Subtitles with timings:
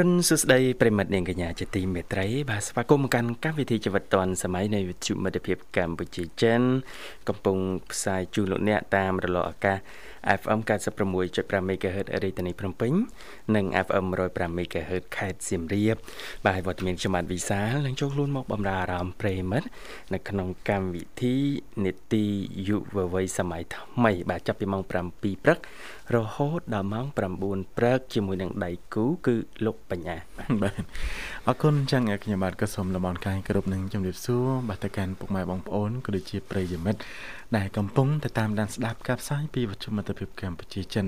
[0.00, 6.60] រុនសុស្ដីប្រិមិត្តនាងកញ្ញាជាទីមេត្រីបាទស្វាគមន៍មកកាន់កម្មវិធីជីវិតឌွန်សម័យនៃវិទ្យុមិត្តភាពកម្ពុជាចិន
[7.28, 7.56] កំពុង
[7.90, 9.78] ផ្សាយជូនលោកអ្នកតាមរលកអាកាស
[10.38, 12.92] FM 96.5 MHz រាជធានីភ្នំពេញ
[13.56, 15.96] និង FM 105 MHz ខេត្តសៀមរាប
[16.46, 19.68] បាទវត្តមានខ្ញុំបាទវិសាលនឹងចូលខ្លួនមកបំរើអារម្មណ៍ប្រិមិត្ត
[20.14, 21.36] នៅក្នុងកម្មវិធី
[21.84, 22.24] នេតិ
[22.68, 25.58] យុវវ័យសម័យថ្មី បាទចាប់ពីម៉ោង7ព្រឹក
[26.14, 27.16] រហូតដល់ម៉ោង9
[27.76, 30.16] ព្រឹកជាមួយនឹងដៃគូគឺលោកបញ្ញា
[30.62, 30.82] បាទ
[31.46, 37.00] អរគុណចឹងខ្ញុំបាទក៏សូមលំអរកាយគ្រប់នឹងជំរាបសួរបាទទៅកាន់ពុកម៉ែបងប្អូនក៏ដូចជាប្រិយមិត្ត
[37.56, 41.06] ដែលកំពុងទៅតាមដានស្ដាប់ការផ្សាយពីវិទ្យុមិត្តភាពកម្ពុជាចិន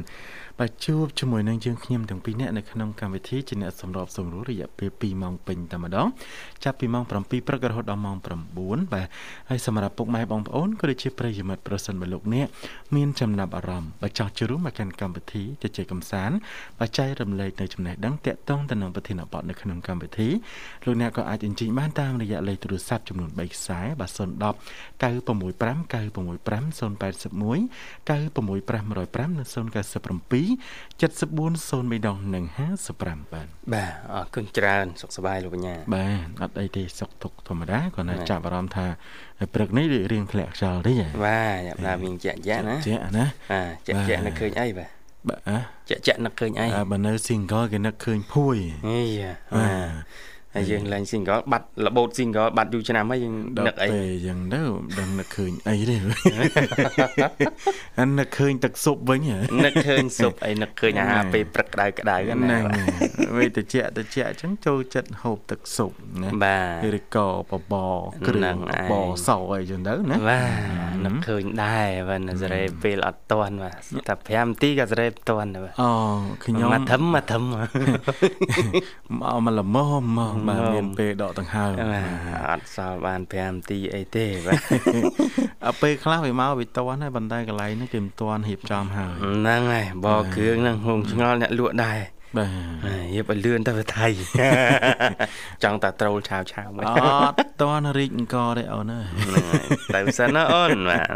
[0.62, 6.06] បាទជួបជាមួយនឹងយើងខ្ញុំទាំងពីរនាក់នៅក្នុងកម្មវិធីជាអ្នកសម្របសម្រួលរយៈពេល2ម៉ោងពេញតែម្ដង
[6.64, 8.16] ចាប់ពីម៉ោង7ព្រឹករហូតដល់ម៉ោង
[8.58, 9.06] 9បាទ
[9.48, 12.46] ហើយសម្រាប់ពុកម៉ែបងប្អូនក៏ដូចជាប្រិយមិត្តប្រសិនបើលោកអ្នក
[12.96, 16.36] មានចំណាប់អារម្មណ៍បើចង់ចូលរួមមកកាន់កម្មវិធីជជែកកម្សាន្ត
[16.78, 20.28] បាទចែករំលែកនៅចំណេះដឹងតាក់ទងទៅនឹងប្រធានបទនៅក្នុងកម្មវិធី
[20.84, 24.20] លោកអ្នកក៏អាចអញ្ជើញបានតាមរយៈលេខទូរស័ព្ទចំនួន3ខ្សែបាទ010
[25.02, 27.60] 965 965 081
[28.08, 29.46] 965 105និង
[30.50, 30.51] 097
[31.00, 32.44] 7403ដងនិង
[32.88, 38.86] 55បាទបាទអរគុណច្រើនសុខសប្បាយលោកបញ្ញាបាទអត់អីទេសុខទុក្ខធម្មតាគាត់នៅចាប់អារម្មណ៍ថា
[39.54, 44.90] ព្រឹកនេះរៀងធ្លាក់ខ្យល់តិចបាទយ៉ាប់ណាមានជាក់ជាក់ណាជាក់ណាបាទជាក់ជាក់នឹកឃើញអីបាទ
[45.28, 48.56] បាទជាក់ជាក់នឹកឃើញអីបើនៅ single គេនឹកឃើញភួយ
[48.88, 49.02] អី
[49.56, 53.34] បាទ ហើយយើងឡើង single បាត់របូត single បាត់យូរឆ្នាំហើយយើង
[53.66, 54.62] នឹកអីពេលយ៉ាងទៅ
[54.98, 55.96] ដឹងនឹកឃើញអីទេ
[57.98, 59.20] អានឹកឃើញទឹកស៊ុបវិញ
[59.64, 62.16] នឹកឃើញស៊ុបអីនឹកឃើញអាហារពេលព្រឹកក្តៅក្តៅ
[62.50, 62.58] ណា
[63.36, 65.90] វិញតិចតិចអញ្ចឹងចូលចិត្តហូបទឹកស៊ុប
[66.22, 67.94] ណាបាទឬក៏បបរ
[68.26, 68.56] គ្រឿង
[68.90, 73.74] បបរសអីចឹងទៅណាបាទនឹកឃើញដែរបាទសរេពេលអត់តន់បាទ
[74.08, 75.90] តែ5នាទីក៏សរេតន់ដែរបាទអូ
[76.44, 77.66] ខ្ញុំមកធំមកធំមក
[79.44, 81.70] មកល្មមមកបាទមានពេលដកដង្ហើម
[82.50, 84.60] អត់សល់បាន5នាទីអីទេបាទ
[85.66, 92.00] អពេលខ្លះវាមកវាតន់ហើយប៉ុន្តែកន្លែងនេះគេមិនតន់រៀបចំហើយហ្នឹងហើយបោគ្រឿងហ្នឹងហងឆ្ងល់អ្នកលក់ដែរ
[92.36, 94.06] បាទរៀបឲ្យលឿនទៅថៃ
[95.62, 96.98] ចង់តែត្រូលឆាវឆាវមកអ
[97.30, 99.06] ត់តន់រីកអង្គទេអូនអើយ
[99.94, 101.06] ទៅសិនណាអូនបាទ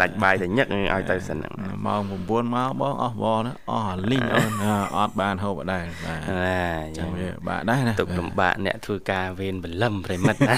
[0.00, 1.52] ដាច់បាយតែញឹកឲ្យទៅសិនហ្នឹង
[1.86, 4.52] ម៉ោង9មកបងអស់បណាអស់លីងអូន
[4.98, 10.54] អត់បានហូបដែរបាទបាទចឹងវាបាក់ដែរណាទុកលំបាកអ្នកធ្វើការវេនបលឹមប្រិមិត្តណា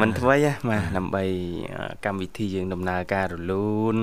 [0.00, 1.24] មិនធ្វើទេបាទដើម្បី
[2.04, 3.96] កម្មវិធីយើងដំណើរការរលូន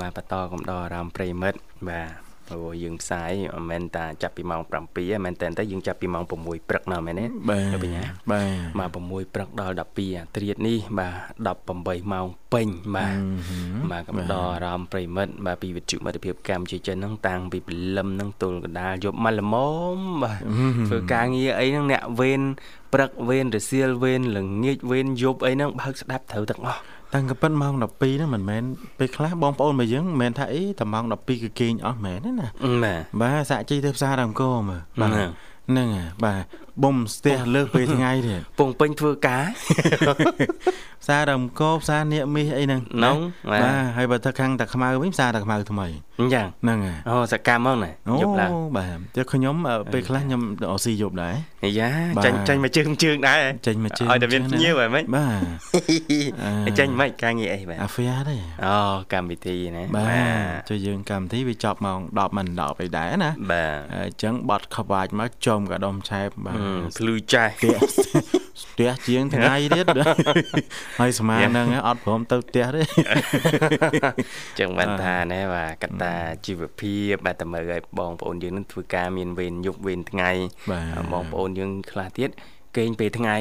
[0.00, 1.58] បាទបន្តកំដរអារម្មណ៍ប្រិមិត្ត
[1.88, 8.48] បាទ ព្រោះយើងផ្សាយមិនមែនតាចាប់ពីម៉ោង7ទេមែនតើតែយើងចាប់ពីម៉ោង6ព្រឹកណាមែនទេបាទបញ្ញាបាទ
[8.78, 11.08] មក6ព្រឹកដល់12អាត្រៀតនេះបា
[11.46, 13.16] ទ18ម៉ោងពេញបាទ
[13.90, 19.54] បាទកំដរអារម្មណ៍ប្រិមិត្តបាទពីវិទ្យុមិត្តភាពកម្ពុជាចិនហ្នឹងតាំងពីព្រលឹមហ្នឹងទល់កណ្ដាលយប់មកល្ម
[19.96, 20.38] មបាទ
[20.88, 22.42] ធ្វើការងារអីហ្នឹងអ្នកវេន
[22.94, 26.80] ព្រឹកវេនរសៀលវេនល្ងាចវេនយប់អីហ្នឹងបើកស្ដាប់ត្រូវទាំងអស់
[27.14, 28.62] តាំងកប៉ិនម៉ោង12ហ្នឹងមិនមែន
[28.98, 32.48] ពេលខ្លះបងប្អូនរបស់យើងមិនមែនថាអីតែម៉ោង12គឺគេងអស់មែនទេណា
[32.82, 36.42] បាទបាទសាក់ជីទៅផ្សារដើមកោមើលបាទហ្នឹងហើយបាទ
[36.82, 39.44] បំស្ទះលើសពេលថ្ងៃទៀតពងពេញធ្វើការ
[41.02, 43.18] ផ្សារដើមកោផ្សារនាគមាសអីហ្នឹងហ្នឹង
[43.50, 43.62] បាទ
[43.96, 45.86] ហើយបើថាខាងតាខ្មៅវិញផ្សារតាខ្មៅថ្មី
[46.20, 47.90] អញ្ចឹងហ្នឹងហើយអូសកម្មហ្មងណា
[48.22, 49.54] យប់ឡើងបាទតែខ្ញុំ
[49.92, 50.40] ពេលខ្លះខ្ញុំ
[50.72, 51.34] អស៊ីយប់ដែរ
[51.64, 51.90] អាយ៉ា
[52.24, 55.26] ចាញ់ចាញ់មួយជើងជើងដែរចាញ់មួយជើងឲ្យតែមានភ្ញៀវហ្មងបា
[56.68, 58.76] ទចាញ់មិនការងារអីបាទអាហ្វែទេអូ
[59.12, 66.56] កម្មវិធីណាបាទជួយយើងកម្មវិធីវាចប់ម៉ោង10មិន10អីដែរណាបាទអញ្ចឹងបត់ខ្វាច់មកចំកដុំឆែបបាទ
[66.98, 67.52] ភ្លឺចាស់
[68.70, 69.86] ផ្ទះជាងថ្ងៃទៀត
[71.00, 72.82] ហើយស្មានហ្នឹងអត់ព្រមទៅផ្ទះទេ
[74.58, 76.14] ចឹងបានថាណែបាទកតា
[76.46, 80.30] ជីវភាពបាទតែមើលឲ្យបងប្អូនយើងនឹងធ្វើការមានវេនយប់វេនថ្ងៃ
[81.12, 82.30] បងប្អូនយើងខ្លះទៀត
[82.76, 83.36] គេងពេលថ្ងៃ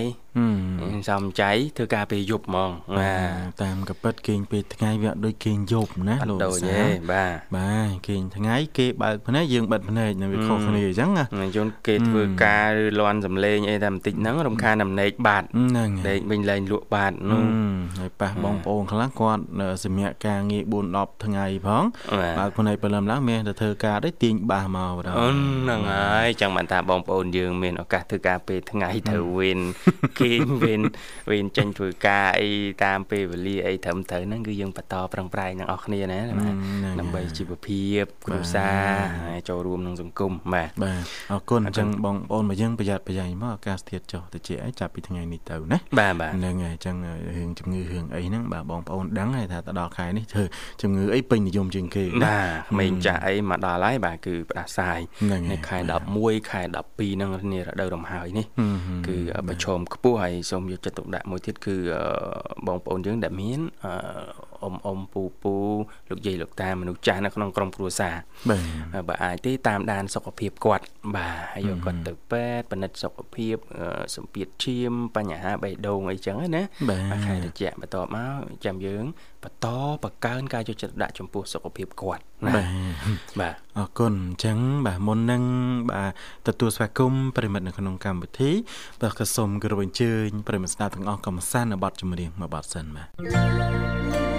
[1.10, 3.16] សំចៃធ្វើការពេលយប់ហ្មងបា
[3.60, 17.44] ទតាមកពិតគេងពេលថ្ងៃវាអត់ដូចគេងយប់ណាលោកដូចទេបាទបាទគេងថ្ងៃគេបើកភ្នែកយើងបិទភ្នែកនៅវាខុសគ្នាអញ្ចឹងណាយន្តគេធ្វើការឬលន់សំលេងអីតែបន្តិចហ្នឹងរំខានដំណេកបាត់ហ្នឹងលេងវិញលែងលក់បាត់នោះ
[18.00, 19.42] ហើយប៉ះបងប្អូនខ្លះគាត់
[19.84, 21.84] សម្រាប់ការងារ4 10ថ្ងៃផង
[22.40, 29.60] បើកភ្នែកព្រលឹមឡើងមានតែធ្វើការទេទាញបាសមកបាទហ្នឹងហើយចឹងបានថាបងប្អូនយើងមានឱកាសធ្វើការពេលថ្ងៃត្រូវវេន
[30.20, 30.82] គេគេងវេន
[31.32, 32.50] វេនចេញធ្វើការអី
[32.84, 36.54] តាមពេលវេលាអីត្រឹមត្រូវហ្នឹងគឺយើងបន្តប្រឹងប្រែងទាំងអស់គ្នាណាបាទ
[37.00, 38.86] ដើម្បីជីវភាពគ្រួសារ
[39.28, 46.96] ហើយចូលរួមក្នុងសង្គមបាទបាទអរគុណអញ្ចឹងបងប្អូនមកយើងប្រយ័ត្នប្រយែងមកអាកាសធាតុចុះទៅជាអីចាប់ពីថ្ងៃនេះទៅណាបាទបាទហ្នឹងហើយអញ្ចឹង
[47.38, 50.44] រឿងជំងឺរឿងអីហ្នឹងបាទបងប្អូនដឹងហើយថាទៅដល់ខែនេះធ្វើ
[50.82, 55.00] ជំងឺអីពេញនិយមជាងគេបាទក្មេងចាស់អីមកដល់ហើយបាទគឺផ្ដាសាយ
[55.52, 55.78] នៅខែ
[56.14, 58.46] 11ខែ12ហ្នឹងនេះរដូវរំហើយនេះ
[59.08, 59.18] គឺ
[59.48, 61.76] ប្រឈមខ្ពស់ហើយសូមយកចិត្តទុកដាក់មួយទៀតគឺ
[62.68, 63.60] បងប្អូនយើងដែលមាន
[64.66, 65.56] អ៊ំអ៊ំពូពូ
[66.10, 68.16] លោកយាយលោកតាមនុស្សចាស់នៅក្នុងក្រុមគ្រួសារ
[68.50, 68.58] បា
[69.02, 70.86] ទបើអាចទេតាមដានសុខភាពគាត់
[71.16, 73.56] បាទហើយយកគាត់ទៅពេទ្យពិនិត្យសុខភាព
[74.16, 79.04] សម្ពាធឈាមបញ្ហាបេះដូងអីចឹងណាបាទខែត្រជាក់បន្ទាប់មកចាំយើង
[79.44, 79.68] បន្ត
[80.04, 82.52] បង្កើនការយកចិត្តដាក់ចំពោះសុខភាពគាត់ណា
[83.40, 85.44] បាទអរគុណអញ្ចឹងបាទមុននឹង
[85.92, 86.04] បា
[86.48, 88.52] ទទទួលស្វាគមន៍ប្រិមិត្តនៅក្នុងកម្មវិធី
[89.02, 94.35] បាទក៏សូមគោរពអញ្ជើញប្រិមិត្តស្ដាប់ទាំងអស់កំសាន្តនៅបទចម្រៀងមួយបទសិនបាទ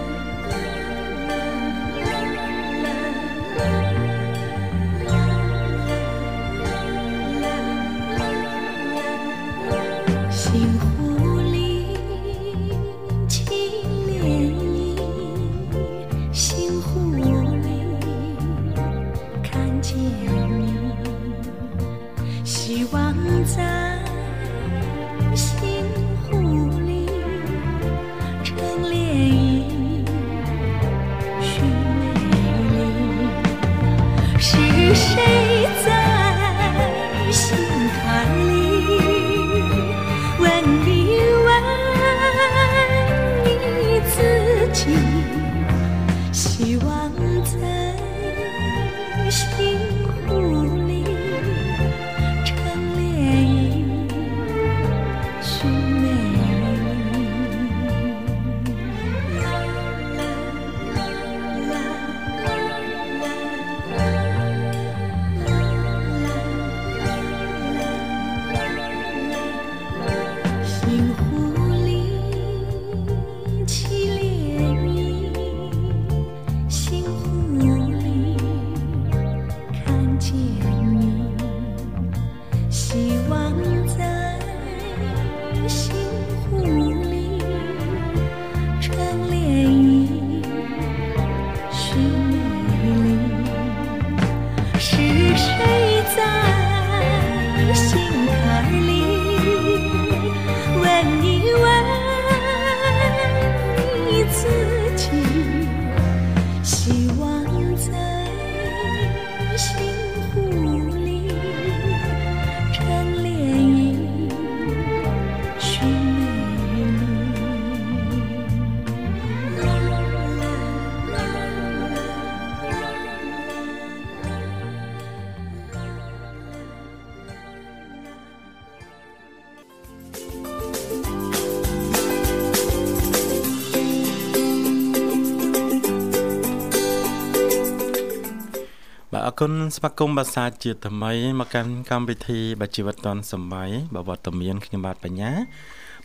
[139.43, 145.33] គុណស្វាគមន៍បាសាជាថ្មីមកកាន់កម្មវិធីបាជីវិតឌុនសម័យបវត្តមានខ្ញុំបាទបញ្ញា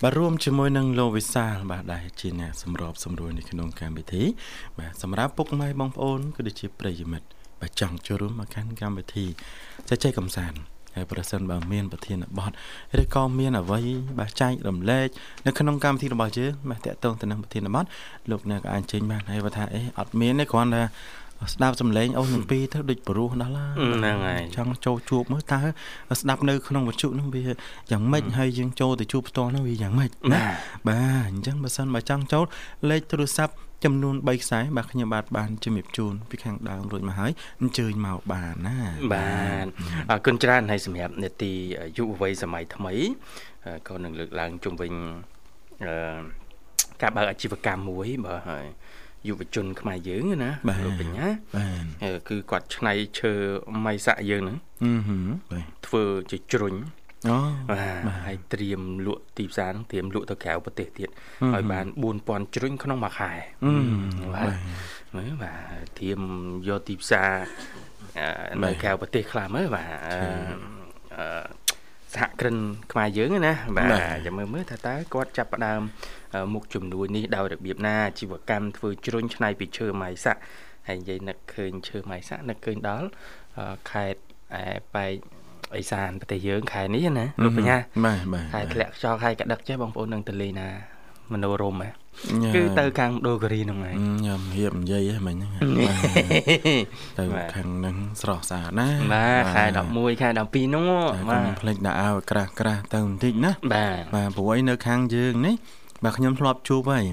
[0.01, 4.24] បាទរួមជាមួយនឹងលោកវិសាលបាទដែលជាអ្នកសម្របសម្រួលនៅក្នុងកម្មវិធី
[4.79, 7.27] បាទសម្រាប់ពុកម៉ែបងប្អូនក៏ដូចជាប្រិយមិត្ត
[7.62, 9.25] បាទចង់ចូលរួមមកកាន់កម្មវិធី
[9.89, 10.60] ចែកចែកកំសាន្ត
[10.96, 12.51] ហើយប្រសិនបើមានប្រធានបទ
[13.01, 13.82] ឬក៏មានអ្វី
[14.20, 15.08] បាទចែករំលែក
[15.46, 17.86] នៅក្នុងកម្មវិធីរបស់យើងបាទតាក់ទងទៅនឹងប្រធានបទ
[18.32, 20.84] លោកអ្នកក៏អាចចេញបានហើយបើថាអេអត់មានទេគ្រាន់តែ
[21.53, 25.60] ស្ដាប់សំឡេងអូនទាំងពីរទៅដូចព្រោះដល់ហ្នឹងហើយចង់ចូលជួបមើលតើ
[26.19, 27.41] ស្ដាប់នៅក្នុងវត្ថុហ្នឹងវា
[27.91, 30.43] យ៉ាងម៉េចហើយយើងចូលទៅជួបផ្ទាល់ហ្នឹងវាយ៉ាងម៉េចណា
[30.88, 32.43] បាទអញ្ចឹងបើសិនបើចង់ចូល
[32.89, 33.53] លេខទូរស័ព្ទ
[33.86, 37.31] ចំនួន3ខ្សែបាទខ្ញុំបាទបានជំរាបជូនពីខាងដើមរួចមកហើយ
[37.62, 38.77] អញ្ជើញមកបានណា
[39.13, 39.31] បា
[39.63, 39.65] ទ
[40.10, 41.51] អរគុណច្រើនហើយសម្រាប់នេតិ
[41.98, 42.93] យុវវ័យសម័យថ្មី
[43.88, 44.91] ក៏នឹងលើកឡើងជុំវិញ
[45.86, 45.95] អឺ
[47.01, 48.65] ការបើកអាជីវកម្មមួយបើហើយ
[49.28, 50.51] យុវជនខ្មែរយើងណា
[50.84, 51.68] លោកបញ្ញាបា
[52.13, 53.34] ទគឺគាត់ឆ្នៃឈើ
[53.86, 54.58] ម៉ៃសាក់យើងហ្នឹង
[55.51, 56.75] បាទធ្វើជាជ្រុញ
[57.30, 57.38] អូ
[57.72, 61.10] បាទហើយត្រៀមលក់ទីផ្សារហ្នឹងត្រៀមលក់ទៅក្រៅប្រទេសទៀត
[61.54, 61.86] ឲ្យបាន
[62.20, 63.32] 4000ជ្រុញក្នុងមួយខែ
[64.36, 64.54] បាទ
[65.16, 65.60] មើលបាទ
[65.98, 66.22] ត្រៀម
[66.68, 67.32] យកទីផ្សារ
[68.63, 69.90] នៅក្រៅប្រទេសខ្លះមើលបាទ
[71.18, 71.25] អឺ
[72.15, 72.58] សហគ្រិន
[72.91, 73.88] ខ្មែរយើងណាបាទ
[74.25, 75.82] ចាំមើលមើលថាតើគាត់ចាប់ផ្ដើម
[76.53, 80.39] មុខជំនួយនេះដោយរបៀបណាជីវកម្មធ្វើជ្រុញឆ្នៃពីឈើម៉ៃសាក់
[80.88, 83.08] ហើយនិយាយនឹកឃើញឈើម៉ៃសាក់នឹកឃើញដល់
[83.91, 84.22] ខេត្ត
[84.62, 84.65] ឯ
[84.96, 85.13] បែក
[85.75, 90.70] អេសានប្រទេសយើងខែនេះណាលោកបញ្ញាបាទបាទខែធ្លាក់ខ្យល់ខែកដឹកចេះបងប្អូននឹងទៅលេងណា
[91.33, 91.89] មនោរមហ៎
[92.41, 93.95] ញ៉ាំគឺទៅខាងដូកូរីហ្នឹងហើយ
[94.25, 95.51] ញ៉ាំហៀបនិយាយហ្នឹងមិញហ្នឹង
[95.88, 95.97] បាទ
[97.17, 105.55] ទៅបាទខាងហ្នឹងស្រស់ស្អាតណាបាទខែ11ខែ12ហ្នឹងបាបាទទភ្លេចដាក់អាវក្រាស់ក្រាស់ទៅបន្តិចណាបាទបាទព្រោះអីនៅខាងយើងនេះ
[106.03, 107.05] បាទខ្ញុំធ្លាប់ជួបហើយ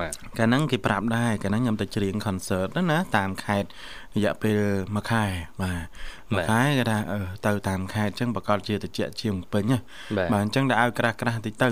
[0.00, 3.68] បាទកាលហ្នឹងគេប្រាប់ដែរកាលហ្នឹងខ្ញុំទៅច្រៀង concert ហ្នឹងណា តាមខេត្ត
[4.16, 4.58] រយៈពេល
[4.96, 5.24] មួយខែ
[5.62, 5.84] បាទ
[6.32, 9.78] មួយខែគេថាអឺទៅតាមខេត្តអញ្ចឹងប្រកាសជាតិចជាងពេញណា
[10.16, 11.68] បាទបាទអញ្ចឹងដាក់ឲ្យក្រាស់ក្រាស់បន្តិចទៅ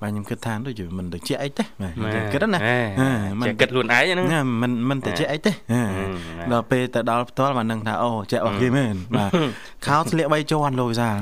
[0.00, 1.64] បាទខ្ញុំគិតថាដូចជាមិនតិចអីទេ
[2.02, 2.78] បាទខ្ញុំគិតណាហេ
[3.46, 9.30] ចេះគិតខ្លួនឯងហ្នឹងណាមិនមិនតិចអីទេហ่าហឹមដល់ពេលទៅដល់ផ្ទាល់បាទនឹងថាអូចាក់អស់គេមែនបាទ
[9.86, 11.18] ខោស្លៀក3ជាន់លោកវិសាល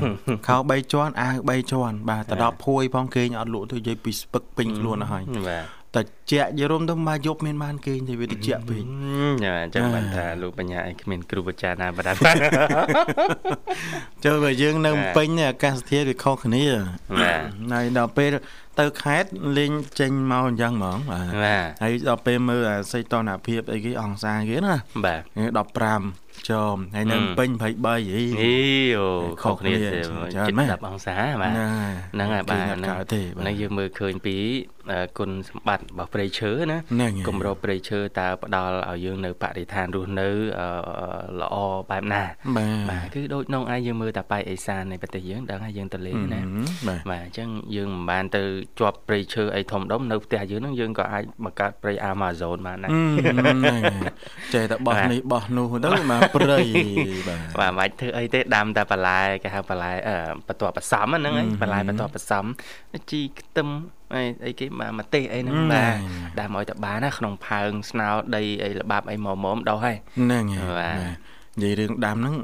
[0.49, 8.83] ខោ3ជាន់អាវ3ជាន់បាទទៅដល់ភួយផងគេងអត់លក់ទៅនិយាយពីស្ពឹកពេញខ្លួនទៅហើយបាទ តែជាក់យរុំទៅមកយប់មានបានគេងទៅវាតិចពេញ
[9.43, 12.17] ញ៉ាអញ្ចឹងបានថាលោកបញ្ញាអីគ្មានគ្រូអាចារ្យណាបដាន
[14.25, 16.65] ចូលបើយើងនៅបាទពេញនេះអាកាសធាតុវាខុសគ្នា
[17.21, 18.29] បាទហើយដល់ពេល
[18.81, 27.63] ទៅខេត្តលេងចេញមកអញ្ចឹងហ្មងបាទបាទហើយដល់ពេលមើលអាសីតុណ្ហភាពអីគេអង្សាគេណាបាទ15ចំហើយនៅហឹមពេញ23
[27.95, 29.09] អីនេះអូ
[29.43, 30.01] ខុសគ្នាខុសគ្នាទេ
[30.35, 34.37] ច្រើនចិត្តណាស់10អង្សាបាទហ្នឹងហើយហ្នឹងហើយបាទគេអត់កើតទេបាទហ្នឹងយើងមើលឃើញពី
[34.84, 34.84] អឺ
[35.19, 40.69] គុណសម្បត្តិរបស់ព្រៃឈើណាហ្នឹងហើយគម្របព្រៃឈើតើផ្ដល់ឲ្យយើងនៅបរិស្ថានរស់នៅអឺ
[41.41, 41.57] ល្អ
[41.91, 42.23] បែបណា
[42.57, 46.41] បាទបាទគឺដូចនងឯងយើងមើលតែប៉ែកអេសាននៃប្រទេសយើងដឹងហើយយើងទៅលេងណា
[46.89, 48.43] បាទបាទអញ្ចឹងយើងមិនបានទៅ
[48.79, 53.81] ជាប់ព្រៃឈើអីធំដុំនៅផ្ទះយើងហ្នឹងយើងក៏អាចបង្កើតព្រៃ Amazon បានដែរអឺហ្នឹងហើយ
[54.55, 56.59] ចេះតែបោះបាទនេះបោះនោះទៅមកព្រៃ
[57.29, 60.17] បាទបាទមិនបាច់ធ្វើអីទេដាំតែបន្លែគេហៅបន្លែអឺ
[60.49, 62.45] បន្ទាប់បន្សំហ្នឹងហើយបន្លែបន្ទាប់បន្សំ
[63.11, 63.69] ជីខ្ទឹម
[64.15, 65.95] អីអីគេបាទម្ទេសអីហ្នឹងបាទ
[66.41, 71.17] ដាំឲ្យតែបានណាក្នុងផើងស្នោដីអីល្បាប់អីមកមកដោះហើយហ្នឹងហើយបាទបាទ
[71.63, 72.35] និយាយរឿងដាំហ្នឹង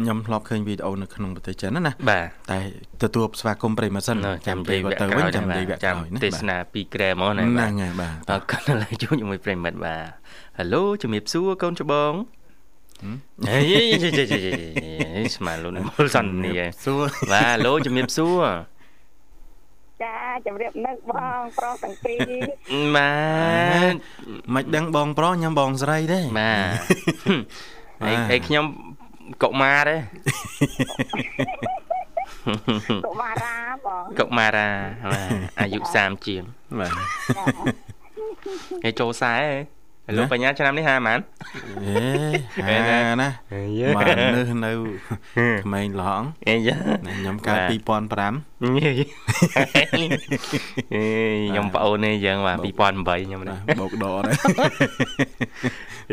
[0.00, 2.58] ខ្ញុំធ្លាប់ឃើញវីដេអូនៅក្នុងប្រទេសចិនណាណាបាទតែ
[3.02, 4.16] ទទួលស្វាគមន៍ប្រិយមិត្តសិន
[4.48, 10.04] ចាំពេលពេលគាត់ទៅវិញចាំនិយាយវគ្គក្រោយណាទេសនា2ក្រែហ្មងណាហ្នឹបាទងហើយបាទអរគុណឡើយជួបជាមួយប្រិមិត្តបាទ
[10.58, 12.12] ហេឡូជំរាបសួរកូនច្បង
[13.50, 13.74] ហេយយ
[15.24, 16.52] យស្មានលោកមូលសន្នី
[16.84, 18.42] សួរបាទហេឡូជំរាបសួរ
[20.02, 20.16] ចា
[20.46, 22.20] ជំរាបនឹកបងប្រុសទាំងពីរ
[22.96, 23.12] បា
[23.92, 23.94] ទ
[24.54, 26.68] មិនដឹងបងប្រុសខ្ញុំបងស្រីទេបាទ
[28.04, 28.64] អីបាទអីខ្ញុំ
[29.42, 29.96] កុមារទេ
[33.06, 33.54] កុមារា
[33.86, 34.70] បងកុមារា
[35.12, 35.30] បាទ
[35.60, 36.42] អាយុ30ជាង
[36.80, 36.92] បាទ
[38.82, 39.81] គេចូលខ្សែហេ
[40.16, 41.18] លោកបញ្ញាឆ្នាំនេះហាម៉ាន
[42.68, 43.28] អេហាណា
[43.96, 44.24] បាទនៅ
[44.66, 44.72] នៅ
[45.64, 46.76] ក្មេងឡងអីយ៉ា
[47.18, 47.58] ខ្ញុំកើត
[47.90, 48.92] បាទ2005ញ៉េ
[50.94, 51.04] អេ
[51.48, 54.34] ខ្ញុំប្អូននេះយើងបាទ2008ខ្ញុំនេះបោកដកដែរ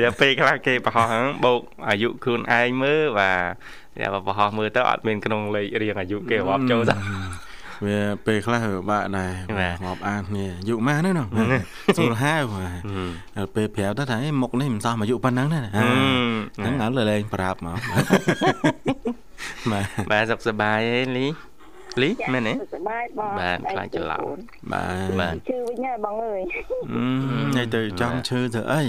[0.02, 6.96] វាពេលខ្លះគេប្រហោះហ្នឹងបូកអាយុខ្លួនឯងមើលបាទតែបើប្រហោះមើលទៅអត់មានក្នុងលេខរៀងអាយុគេរាប់ចូលទៅ
[7.86, 11.26] វាពេលខ្លះវាបាក់ដែរបាទងាប់អានគ្នាអាយុម៉ាស់ហ្នឹងនោះ
[11.98, 12.80] ស្រួលហាវបាទ
[13.38, 17.78] ដល់ពេលប្រាប់ទៅថាអេមុខនេះមិនសោះអាយុប៉ុណ្ណឹងណាហ្នឹងឥឡូវលែងប្រាប់មក
[19.72, 21.28] បាទបាទសុខសប្បាយទេលី
[22.02, 24.26] លីមែនទេសុខសប្បាយបងបាទខ្លាចច្រឡំ
[24.72, 26.42] បាទបាទឈឺវិញហើយបងអើយ
[27.56, 28.82] ញ៉ៃទៅចង់ឈឺទៅអី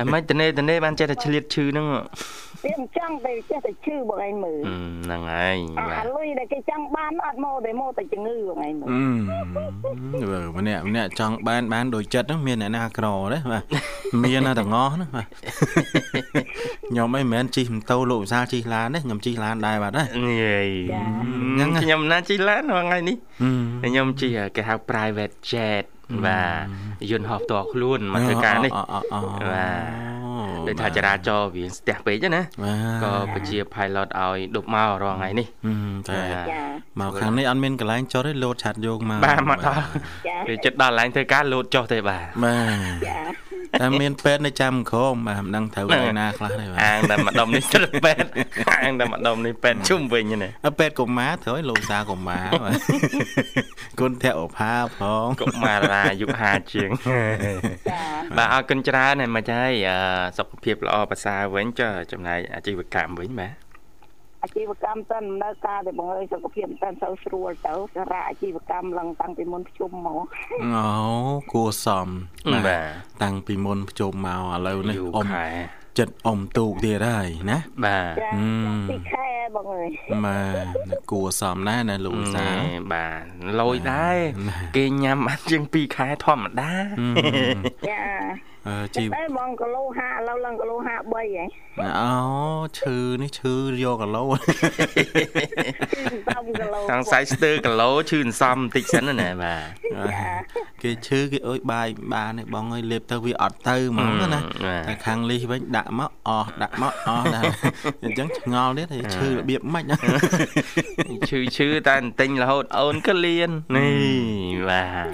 [0.00, 13.64] អីមិនតនេតនេបានចេះតែឆ្លៀតឈឺហ្នឹងវាមិនចង់តែចេះតែឈឺបងឯងមើលអឺហ្នឹងហើយអាបាទលុយដែលគេចង់បានអត់មកតែមកតែជំងឺបងឯងមើលអឺបើម្នាក់ម្នាក់ចង់បានបានដូចចិត្តហ្នឹងមានអ្នកណាក្រទេបាទ
[14.24, 15.26] មានណាទាំងអស់ហ្នឹងបាទ
[16.88, 20.68] ខ្ញុំអីមិនមែនជិះម៉ូតូលោកវិសាលជិះឡានទេខ្ញុំជិះឡានដែរបាទណានិយាយ
[21.56, 25.84] ហ្នឹងហើយខ្ញុំណាជិះឡានថ្ងៃនេះហឹមខ្ញុំជិះគេហៅ private jet
[26.26, 26.40] បា
[27.02, 29.16] ទយន្តហោះផ្ទាល់ខ្លួនមកធ្វើការនេះអអអ
[29.52, 36.60] បាទដូចថាចរាចរណ៍វាស្ទះពេកណាបាទក៏ពជា pilot ឲ្យដប់មករងថ្ងៃនេះហឹមតែបាទចា
[37.00, 39.84] មកខាងនេះអត់មានកន្លែងចុះទេលោតឆាត់យកមកបាទមកដល់
[40.26, 42.56] ចាពេលចិត្តដល់កន្លែងធ្វើការលោតចុះទេបាទបា
[42.92, 43.16] ទចា
[43.80, 48.28] តែមានពេទ្យនៅចាំក្រមបាទមិនដឹងត្រូវឯណាខ្លះទេបាទអាងតែម្ដុំនេះសិលពេទ្យ
[48.84, 52.74] អាងតែម្ដុំនេះពេទ្យជុំវិញណាអើពេទ្យកុមារត្រូវឲ្យលោកសាកុមារបាទ
[54.00, 56.90] គុណធៈឧផាផងកុមារាអាយុ50ជាង
[57.90, 58.02] ចា
[58.38, 59.98] បាទអរគុណច្រើនហើយមកហើយអឺ
[60.38, 63.71] សុខភាពល្អប្រសើរវិញចុះចំណាយអាជីវកម្មវិញបាទ
[64.44, 70.24] អាជីវកម្មតើដំណើរការតែបងអើយសុខភាពមិនតាន់សូវស្រួលទៅសារៈអាជីវកម្មឡើងតាំងពីមុនភ្ជុំមក
[70.74, 70.86] អូ
[71.52, 72.08] គួសម
[72.66, 72.86] បាទ
[73.22, 75.48] តាំងពីមុនភ្ជុំមកឥឡូវនេះយូរអ៊ំខែ
[75.98, 79.90] ចិត្តអ៊ំទូកទៀតហើយណាបាទចាហឹមពីខែបងអើយ
[80.26, 82.46] បាទគួសមណាស់ណាលោកវិសា
[82.92, 83.22] បាទ
[83.60, 84.18] លយដែរ
[84.48, 86.72] ណាគេញ៉ាំបានជាង2ខែធម្មតា
[87.88, 88.00] ចា
[88.64, 91.44] បអឺជីតែបងគីឡូ5ឥឡូវឡើងគីឡូ53ហ៎
[92.00, 92.12] អូ
[92.78, 94.36] ឈឺនេះឈឺយកគីឡូ10
[96.46, 104.40] គីឡូសង្ស័យស្ទើរគីឡូឈឺអន្សំបន្តិចសិនណាបាទគេឈឺគេអើយបាយបានទេបងអើយលេបទៅវាអត់ទៅហ្មងណា
[104.88, 107.44] តែខាងលីសវិញដាក់មកអស់ដាក់មកអស់ដែរ
[108.04, 109.96] អញ្ចឹងឆ្ងល់ទៀតឈឺរបៀបម៉េចណា
[111.28, 115.06] ឈឺឈឺតែបន្ទិញរហូតអូនក៏លៀននេះបាទ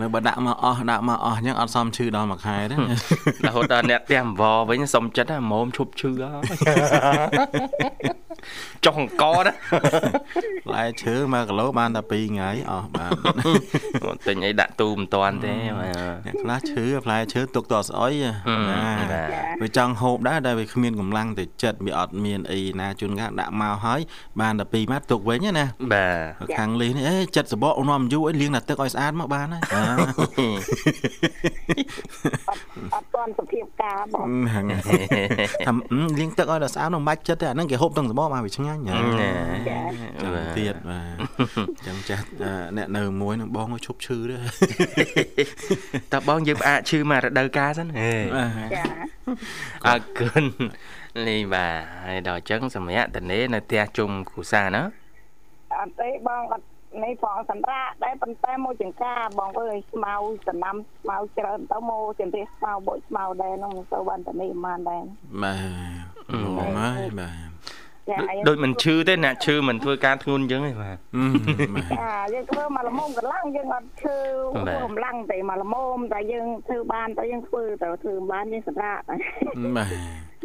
[0.00, 2.76] នៅបើដាក់មកអស់ដាក់មកអស់អញ្ចឹងអត់សមឈឺដល់មួយខែទេ
[3.46, 6.42] រហូតដល់អ្នកផ្ទះអង្វរវិញសុំចិត្តហ្មមឈប់ឈឺហើយ
[8.84, 9.52] ចុះអង្គណា
[10.66, 13.10] ផ្លែឈើ1គីឡូបានតែ2ថ្ងៃអស់បាន
[14.26, 18.80] ទិញអីដាក់ទូមិនតាន់ទេបាទអ្នកខ្លះឈឺផ្លែឈើទុកតស្អុយណា
[19.12, 19.28] បាទ
[19.62, 24.00] វាចង់ហូបដែរតែវាគ្មានកម្លាំងទៅចិត្តវាអត់មានអីណាជួនកាលដាក់មកហើយ
[24.40, 26.08] បានតែ2ម៉ាត់ទុកវិញណាបា
[26.46, 29.62] ទខាងលីសនេះអេចិត្តសបកនាំយូរអីលាងតែទឹកឲ្យស្អាតមកបានហើយ
[32.94, 35.72] អត់ទាន់សុភាពការបងហ្នឹងថា
[36.18, 39.30] លាងទឹកឲ្យតែស្អាតនោះមិនបាច់ចិត្តទេអាហ្នឹងគេហូបទាំងសបកមកវាឆ្ងាញ់ណាណែ
[39.68, 41.16] ចាំទៀតបាទ
[41.58, 42.24] អញ្ចឹងចាស់
[42.76, 44.36] អ្នកនៅមួយនឹងបងឲ្យឈប់ឈឺទេ
[46.12, 48.12] តើបងយើងផ្អាកឈឺមករដូវកាលសិនហេ
[48.76, 48.84] ចា
[49.86, 50.44] អរគុណ
[51.28, 51.74] នេះបាទ
[52.04, 54.82] ហើយដល់អញ្ចឹងសម្រាប់តនេនៅផ្ទះជុំគ្រូសាណា
[55.80, 56.64] អត់ទេបងអត់
[57.02, 60.14] នេះផងសម្រាប់ដែរប៉ុន្តែមកចង្ការបងអើយស្មៅ
[60.48, 65.02] សំណាំស្មៅច្រើនទៅមកជំរាបស្មៅបូចស្មៅដែរនោះមិនសូវបានតែនេះបានដែរ
[65.42, 67.54] បាទមកហើយបាទ
[68.10, 74.16] ចាអីដូចមិនឈឺទេអ្នកឈឺមិនធ្វើការធ្ងន់អញ្ចឹងទេបាទចាយើងធ្វើមកល្មមកម្លាំងយើងអត់ឈឺ
[74.66, 79.02] បាទកម្លាំងទេមកល្មមតែយើងធ្វើបានតែយើងធ្វើទៅធ្វើមិនបានយើងសម្រាប់
[79.76, 79.88] បាទ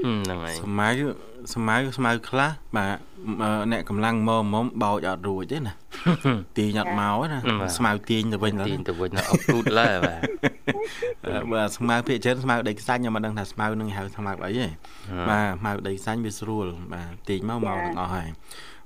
[0.04, 0.88] ហ្នឹងហើយស្មៅ
[1.54, 2.98] ស្មៅស្មៅខ្លះបាទ
[3.72, 5.74] អ្នកកម្លាំងមកមុំបោចអត់រួចទេណា
[6.58, 7.40] ទាញអត់មកណា
[7.78, 10.22] ស្មៅទាញទៅវិញទីទៅទៅវិញអត់គូតឡើយបាទ
[11.54, 14.68] បាទស្មៅភាគច្រើនស្មៅដីខ្សាច់ខ្ញុំមិនដឹងថាស្មៅនឹងហៅស្មៅអីទេ
[15.30, 18.30] បាទស្មៅដីខ្សាច់វាស្រួលបាទទាញមកមកទាំងអស់ហើយ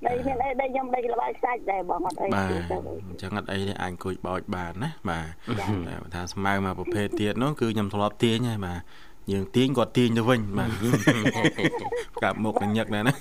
[0.07, 2.77] ដីមានអីដីខ្ញុំដីក្បាលខ្សាច់ដែរបងអត់អីបាទទេទៅ
[3.09, 5.25] អញ្ចឹងអត់អីទេអាចអង្គុយបោចបានណាបាទ
[5.87, 8.79] តែបើថាស្មៅមកប្រភេទទៀតនោះគឺខ្ញុំធ្លាប់ទាញហើយបាទ
[9.31, 10.69] យើងទាញគាត់ទាញទៅវិញបាទ
[12.23, 13.13] កាប់មុខញឹកដែរណា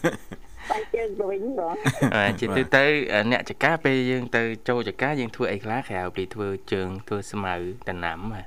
[0.70, 1.75] បាច់ជើងទៅវិញបង
[2.14, 2.85] បាទជាទូទៅ
[3.33, 7.55] អ្នកចកាពេលយើងទៅចូលចកាយើងធ្វើអីខ្លះក្រៅពីធ្វើជើងធ្វើស្មៅ
[7.88, 8.46] តំណាំបាទ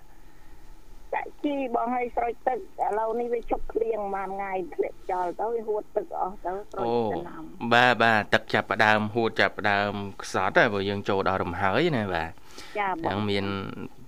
[1.16, 12.32] ចាក់ជីបងឲ្យស្រោចទឹកឥឡូវនេះវាជប់ភ្លៀងមួយថ្ងៃធ្លាក់ចោលទៅវាហួតទឹកអស់ទៅស្រោចអូទៅណាំបាទបាទទឹកចាប់ផ្ដើមហួតចាប់ផ្ដើមខ្សត់ហើយព្រោះយើងចូលដល់រំហើយណាបាទ
[12.80, 13.46] ចាបចឹងងមាន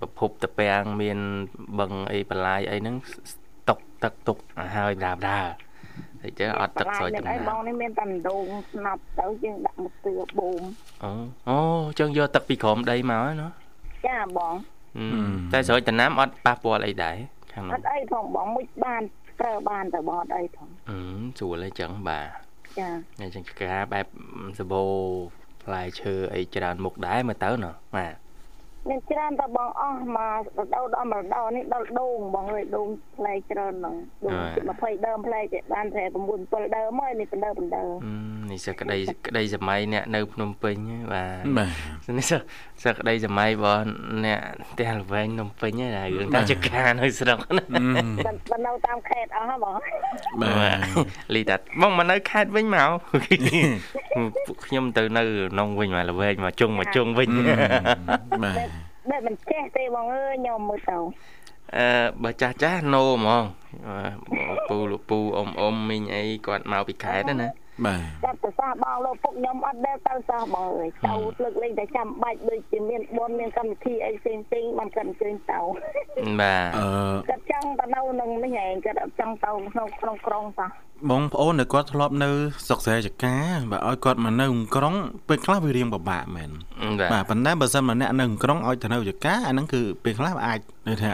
[0.00, 1.18] ប្រភពតពាំងមាន
[1.78, 2.96] បឹងអីបន្លាយអីហ្នឹង
[3.68, 5.67] តុកទឹកទុកឲ្យហើយដាបដាហើ
[6.30, 10.60] យចឹងអត់ទឹកស្រោចតែតំណាអីបងំនេះមានតែដងស្នប់ទៅយើងដាក់មកទឿបូម
[11.04, 11.10] អូ
[11.48, 11.58] អូ
[11.98, 13.48] ចឹងយកទឹកពីក្រោមដីមកហើយណា
[14.06, 14.54] ចាបង
[14.96, 17.16] ហឹមតែស្រោចតំណាំអត់ប៉ះពាល់អីដែរ
[17.52, 19.02] ខាងអនោះត់អីផងបងមួយបាន
[19.40, 22.26] ប្រើបានតែបងអត់អីផងហឹមស្រួលហើយចឹងបាទ
[22.78, 22.88] ចា
[23.20, 24.06] ហើយចឹងការបែប
[24.58, 24.82] សបោ
[25.64, 28.12] ផ្លែឈើអីច្រើនមុខដែរមើលទៅណាបាទ
[28.88, 36.14] មានច្រើនតែបងអស់មករដូវដល់មករដូវនេះដល់ដូងបងអើយដូងផ្លែច្រើនហ្នឹងដូងជិត20ដើមផ្លែចេះបានតែ9
[36.48, 38.96] 7ដើមហើយនេះបណ្ដើបណ្ដើហឹមនេះសក្តី
[39.26, 42.32] ក្តីសម័យអ្នកនៅភ្នំពេញហ្នឹងបាទបាទនេះស
[42.84, 43.82] សក្តីសម័យរបស់
[44.24, 47.62] អ្នកផ្ទះល្វែងភ្នំពេញហ្នឹងរឿងតាចការនៅស្រុកណា
[48.52, 49.74] បណ្នៅតាមខេត្តអស់ហ៎បង
[50.42, 50.78] បាទ
[51.34, 52.88] លីតាបងមកនៅខេត្តវិញមក
[54.46, 55.22] ពួកខ្ញុំទៅនៅ
[55.52, 57.28] ក្នុងវិញមកល្វែងមកជុងមកជុងវិញ
[58.44, 58.58] បាទ
[59.10, 60.96] ដែលមិនចេះទេបងអើយខ្ញុំមើលទៅ
[61.76, 61.86] អឺ
[62.22, 63.44] បើចាស់ចាស់ណូហ្មង
[64.68, 67.48] ពូលោកពូអ៊ំអ៊ំមីងអីគាត់មកពីខេត្តណា
[67.86, 71.12] បាទចាប់ទៅសោះបងលោកពុកខ្ញុំអត់ដែលទៅសោះបងអើយទៅ
[71.42, 75.60] លើកលែងតែចាំបាច់ដូចជាមានបនមានកម្មវិធីអីផ្សេងផ្សេងបានគាត់អញ្ជើញទៅ
[76.40, 76.88] បាទអឺ
[77.30, 80.70] គាត់ចង់ទៅនៅនឹងនេះឯងគាត់អត់ចង់ទៅក្នុងក្នុងក្រុងសោះ
[81.10, 82.30] បងប្អូនដែលគាត់ធ្លាប់នៅ
[82.66, 83.36] ស្រុកស្រែចកា
[83.70, 84.94] បើឲ្យគាត់មកនៅក្រុង
[85.28, 86.50] ពេលខ្លះវារៀងពិបាកមែន
[87.00, 91.10] បាទបាទប៉ុន្តែបើសិនមកអ្នកនៅក្រុងឲ្យទៅនៅចកាអាហ្នឹងគឺពេលខ្លះអាចនិយាយថា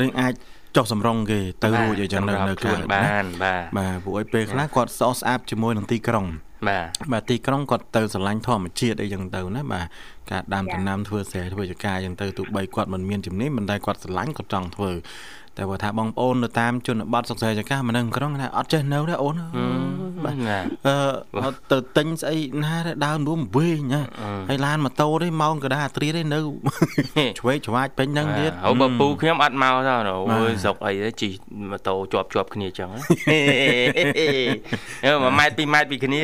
[0.00, 0.34] រឿងអាច
[0.76, 6.26] ចុះសម្រងគេទៅរួចអីចឹងនៅនៅខ្លួនបានបាទបាទពួកឲ្យពេលខ្លះគាត់សោះស្អាតជាមួយនឹងទីក្រុង
[6.68, 9.86] បាទបាទទីក្រុងគាត់ទៅស្រឡាញ់ធម្មជាតិអីចឹងទៅណាបាទ
[10.30, 14.90] ការដាំដំណាំធ្វើស្រែធ្វើចកាចឹងទៅទោះបីគាត់មិនមានជំនាញប៉ុន្តែគាត់ស្រឡាញ់គាត់ចង់ធ្វើ
[15.58, 19.34] តែបើថាបងប្អូននៅតាមជនបទសុខស្រែចកាមកនៅក្រុងថាអត់ចេះនៅទេអូន
[20.24, 20.96] បាទណាអឺ
[21.44, 24.02] អត់ទៅទិញស្អីណាទេដើររួមវិញណា
[24.48, 26.40] ហើយឡានម៉ូតូទេម៉ោងកដាអាត្រៀទេនៅ
[27.38, 29.92] ឆ្វេងឆ្វាចពេញហ្នឹងទៀតហើយបើពូខ្ញុំអត់មកទេ
[30.32, 31.32] អូយស្រុកអីទេជិះ
[31.70, 32.88] ម៉ូតូជាប់ជាប់គ្នាចឹង
[35.04, 36.22] អឺ1ម៉ែត្រ2ម៉ែត្រពីគ្នា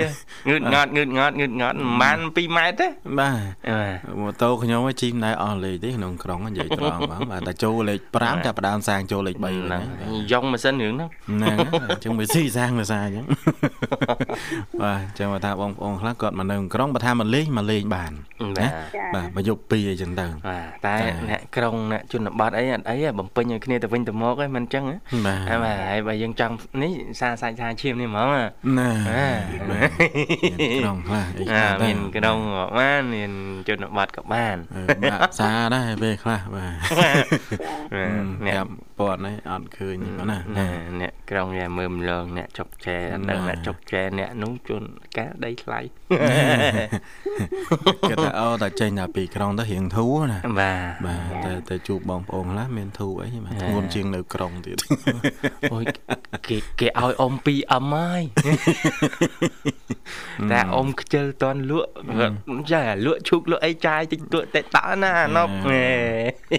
[0.48, 2.86] ងើតងត់ងើតងត់ងើតងត់មិនបាន2ម៉ែត្រទេ
[3.18, 13.24] បាទបាទម៉ូតូខ្ញុំជិះមិនដែរអស់លេខទេក្នុងក្រុងនិយាយត្រង់បងបាទតែចូលលេខ5ចាប់ផ្ដើមសាងចូលចូលលេខ3វិញហ្នឹងណាយ៉ងម៉ាស៊ីនរឿងហ្នឹងហ្នឹងហើយអញ្ចឹងវាស៊ីសាងភាសាអញ្ចឹង
[14.82, 18.12] បាទអញ្ចឹងបើថាបងប្អូនខ្លះគាត់មកនៅក្រុងបើថាមកលេងមកលេងបាន
[18.58, 28.42] បាទចាបាទមកយកពីរអីចឹងទៅបាទតែតែអ្នកក្រុងអ្នកជនបទអីអត់អីទេបំពេញឲ្យគ្នាទៅវិញទៅមកហ្នឹងមិនអញ្ចឹងហ៎បាទហើយបាទហើយបើយើងចង់នេះសាសាច់សាឈាមនេះហ្មងហ៎
[28.78, 29.26] ណាអា
[29.70, 29.90] បាទ
[30.78, 33.32] ក្រុងខ្លះអីអាខ្លះដែរមានក្រុងក៏បានមាន
[33.68, 36.74] ជនបទក៏បានអឺបាក់សាដែរពេលខ្លះបាទ
[38.46, 38.68] អ្នកញ៉ាំ
[39.08, 40.68] ពតនេះអត់ឃើញទេណាណែ
[41.00, 44.82] អ្នកក្រុងយ៉ាមើលម្លងអ្នកចុកចែអត់ដឹងអ្នកចុកចែអ្នកនោះជួន
[45.16, 45.80] កាលដីថ្លៃ
[48.10, 54.78] គេថាអូតែចេញតែពីក្រុងទៅរៀងធូរណាបាទបាទតែតែជួបបងប្អូនខ្លះមានធូរអីបាទធ្ងន់ជាងនៅក្រុងទៀត
[55.72, 55.84] អូយ
[56.48, 58.22] គេគេឲ្យអ៊ំពីរអឹមហើយ
[60.50, 61.90] តែអ៊ំខ្ជិលតន់លក់
[62.72, 65.84] ចាលក់ឈូកលក់អីចាយតិចតួចតែតណាណប់ហេ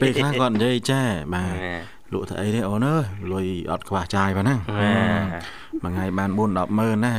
[0.01, 1.01] ពេលខ្លះគាត់និយាយចា
[1.33, 4.55] បាទ លក់ទៅអីទេអូនអើយលុយអត់ខ្វះចាយប៉ុណ្ណា
[5.83, 7.13] មួយថ្ងៃបាន4 10ម៉ឺនណា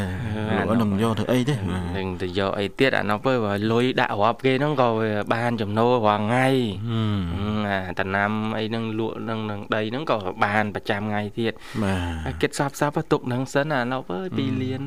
[0.68, 1.55] លក់នឹងយកទៅអីទេ
[1.96, 6.46] នឹងទៅយកអីទៀតអាណប់ទៅបើលុយដាក់រាប់គេហ្នឹងក៏វាបានចំណូលរាល់ថ្ងៃ
[6.88, 11.94] ហឹមហឹមអាតំណាំអីហ្នឹងលក់ហ្នឹងនឹងដីហ្នឹងក៏បានប្រចាំថ្ងៃទៀតបា
[12.27, 14.83] ហើយទគិតសាប់សាប់ទៅទុកហ្នឹងសិនអាណប់អើយ2លាន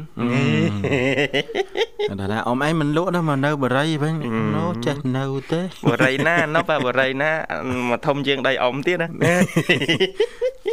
[2.09, 4.15] តែថាអ៊ំឯងមិនលក់ដល់មកនៅបរិយវិញ
[4.55, 7.31] ណូចេះនៅទេបរិយណាណប់បរិយណា
[7.89, 9.09] មកធំជាងដីអ៊ំទៀតណា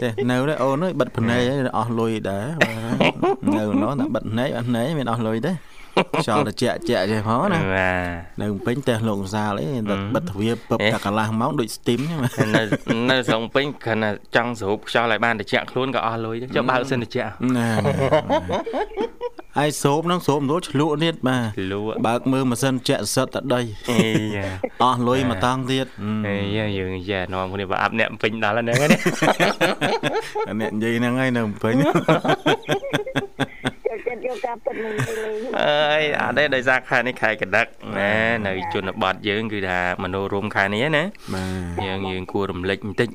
[0.02, 2.89] ចេះនៅទេអូនអើយបិទភ្នែកអីអស់លុយដែរបាទ
[3.56, 5.52] នៅនោះតែបិទភ្នែកអត់ភ្នែកមានអស់លុយទេ
[6.22, 12.20] ខ្យល់ត្រជាក់ជាក់ចេះផងណាបាទនៅភ្នំពេញផ្ទះលោកសាលអីតែបិទទ្វារពឹបតែកន្លះម៉ោងដូចស្ទីមហ្នឹង
[12.56, 12.62] នៅ
[13.10, 17.68] នៅស្រុកពេញគ្រាន់តែចង់ស្រូបខ្យល់ឲ្យបានត្រជាក់ខ្លួនក៏អស់លុយដែរចុះបើកសិនត្រជាក់ណា
[19.58, 23.60] ហើយសូបហ្នឹងសូបមិនរួចឆ្លក់ទៀតបាទលក់បើកមើលម៉ាស៊ីនជែកសិតតែដី
[23.90, 23.98] អេ
[24.36, 24.46] យ៉ា
[24.82, 25.86] អស់លុយមកតង់ទៀត
[26.26, 28.86] អេយ៉ាយើងយ៉ានាំគ្នាបើអាប់អ្នកពេញដល់ហ្នឹងណា
[30.60, 37.66] អ្នកនិយាយហ្នឹងហើយនៅភ្នំពេញចូលចិត្តយកការពិតនឹងទៅលេងអើយអត់ទេដោយសារខែនេះខែកដឹក
[37.98, 38.12] ណា
[38.46, 41.02] នៅជនបទយើង គឺថាមនោរមខែនេះណា
[41.34, 41.44] បា
[41.78, 43.08] ទយើងយើងគួររំលឹកបន្តិច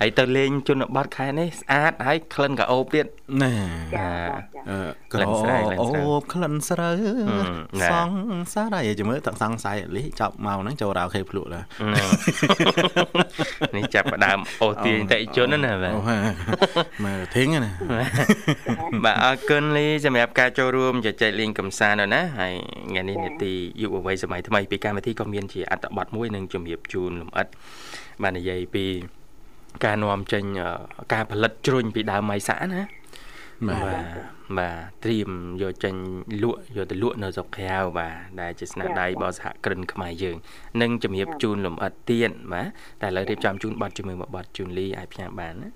[0.00, 3.06] ហើយទៅលេងជនបទខែនេះស្អាតហើយក្លិនក៏អូបទៀត
[3.42, 3.52] ណែ
[3.96, 4.08] ចា
[4.70, 4.78] អឺ
[5.12, 6.96] ក្លិក្រនស្រូវក្លិនអូស្រូវបក្លិនស្រូវ
[7.80, 8.10] ណែសង
[8.54, 11.60] សារហើយចាំមើលតាំងសង្ស័យលីចប់មកហ្នឹងចូលរ៉ាវខេភ្លក់ឡា
[13.76, 16.18] នេះចាប់ផ្ដើមអូសទាញអតិថិជនណាបាទអូហា
[17.04, 17.70] មើលធៀងណា
[19.04, 22.52] បាទអរគុណលីសម្រាប់ការចូលរួមជជែកលេងកំសាន្តណាហើយ
[22.90, 27.46] ថ្ងៃនេះនេតិយុវវ័យសម័យថ្មីពីកម្មវិធីក៏មានជាអត្ថបទមួយនឹងជំរាបជូនលំអិត
[28.22, 28.86] បាទនិយាយពី
[29.84, 30.70] ការនាំចេញអឺ
[31.12, 32.82] ការផលិតជ្រុញពីដើមម៉ៃសាណា
[33.68, 35.30] បាទបាទបាទត្រៀម
[35.62, 35.94] យកចេញ
[36.42, 40.36] លក់យកទៅលក់នៅស្រុកក្រៅបាទដែលជាស្នាដៃរបស់សហគ្រិនខ្មែរយើង
[40.82, 42.66] នឹងជំរាបជូនលំអិតទៀតបាទ
[43.02, 45.70] តែឥឡូវរៀបចំជូនប័ណ្ណជាមួយមួយប័ណ្ណជូនលីឲ្យផ្ញើបានណា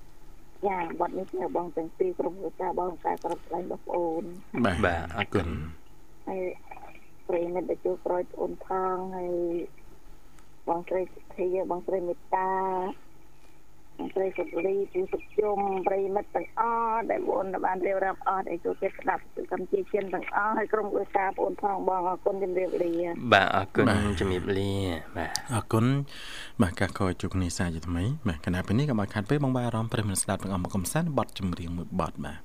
[0.66, 4.22] ចាបាត់នេះជាបងទាំងពីរក្រុមគ្រួសារបងការគ្រប់ស្លែងបងប្អូន
[4.64, 5.48] បាទបាទអរគុណ
[6.28, 6.42] ហើយ
[7.28, 9.34] ប្រិយមិត្តដែលជួបក្រោយអូនផងហើយ
[10.68, 12.50] បងស្រីសុធាបងស្រីមេត្តា
[14.00, 16.60] បងស្រីសុលីពូសុជុំប្រិយមិត្តទាំងអ
[16.90, 22.92] ស់ដែលបងបានរៀបរាប់អស់ដែលចូលចិត្តស្ដាប់ពីកម្មជាជនទាំងអស់ហើយក្រុមគ្រួសារបងផងបងអរគុណជំរាបលា
[23.32, 23.86] បាទអរគុណ
[24.20, 24.72] ជំរាបលា
[25.16, 25.86] បាទអរគុណ
[26.62, 32.38] បាទកាកោជួបគ្នាសាជាថ្មីបាទគណៈពេលនេះក៏មកខាត់ពេលបងបាយអារម្មណ៍ប្រិយមិត្តស្ដាប់ទាំងអស់មកកំសាន្តបទចម្រៀងមួយបទបាទ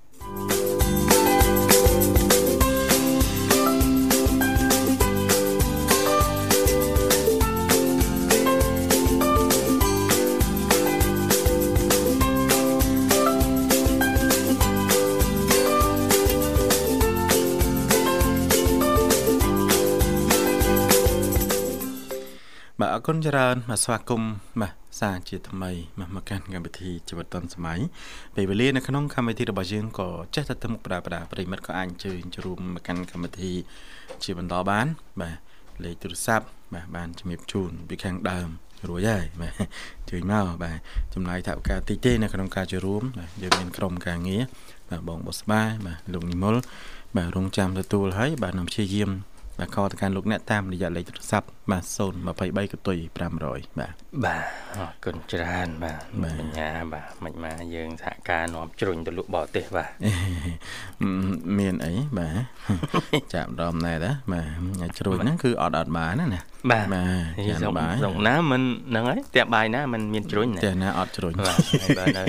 [22.81, 27.79] បាទអរគុណច្រើនបាទស្វាគមន៍បាទសាជាថ្មីមកមកកាន់កម្មវិធីជីវិតឌុនសម័យ
[28.35, 33.51] ពេលវេលានៅក្នុងកម្មវិធីរបស់យើងក៏ចេះតែទៅមុខប្រាប្រាប្រិមិត្តក៏អាចអញ្ជើញចូលរួមមកកាន់កម្មវិធី
[34.23, 34.87] ជាបន្តបាន
[35.21, 35.37] បាទ
[35.83, 38.47] លេខទូរស័ព្ទបាទបានជំរាបជូនពីខាងដើម
[38.89, 39.53] រួចហើយបាទ
[40.09, 40.77] ជួយមកបាទ
[41.13, 44.43] ចំណាយថវិកាតិចទេនៅក្នុងការចូលរួមបាទយើងមានក្រុមការងារ
[44.89, 46.55] បាទបងបុស្បាបាទលោកនិមល
[47.17, 49.09] បាទរងចាំទទួលហើយបាទនឹងព្យាយាម
[49.57, 51.83] បាទខលទៅកាន់លោកអ្នកតាមរយៈលេខទូរស័ព្ទ បាទ
[52.25, 53.93] 023កតុយ500បាទ
[54.25, 54.43] បាទ
[54.75, 61.09] អរគុណច្រើនបាទបាទបញ្ញាបាទមិនមកយើងសហការនាំជ្រុញទៅលក់បរទេសបាទអឺ
[61.59, 62.29] មានអីបា
[63.21, 64.47] ទចាប់ដមណែតាបាទ
[64.79, 72.23] ញ៉ាជ្រួយហ្នឹងគឺអត់អត់បានណាណាបាទបាទនេះចាស្រុកបាយស្រុកណាមិនហ្នឹងហើយផ្ទះបាយណាមិនមានជ្រុញណាតែណាអត់ជ្រួយបាទហើយបើនៅ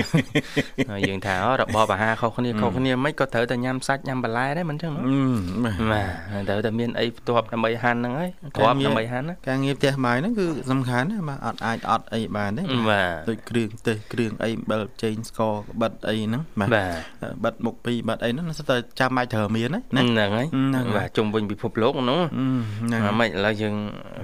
[0.91, 5.19] ហើយយើងថាអូរបបអាហារខុសគ្នាខុសគ្នាមិនក៏ត្រូវតែញ៉ាំសាច់ញ៉ាំបន្លែដែរមិនចឹងហ៎អឺ
[5.63, 22.47] បាទបាទហើយត្រូវតែមានអីផ្ទាប់ដើម្បីហាន់ហ្នឹងហើយគ្រាប់ដើម្បីហាន់ណាការងារផ្ទះបាយហ្នឹងគឺសំខាន់ណាបាទអត់អាចអាចអត់អីបានទេបាទដូចគ្រឿងទេសគ្រឿងអីអំបិលចេងស្ករក្បិតអីហ្នឹងបាទបាទបិទមុខពីរបិទអីហ្នឹងស្ទើរតែចាំបាច់ត្រូវមានណាណាហ្នឹងហើយហ្នឹងហើយបាទជុំវិញពិភពលោកហ្នឹងអឺ
[22.85, 23.75] ហ្នឹងអាមិនឥឡូវយើង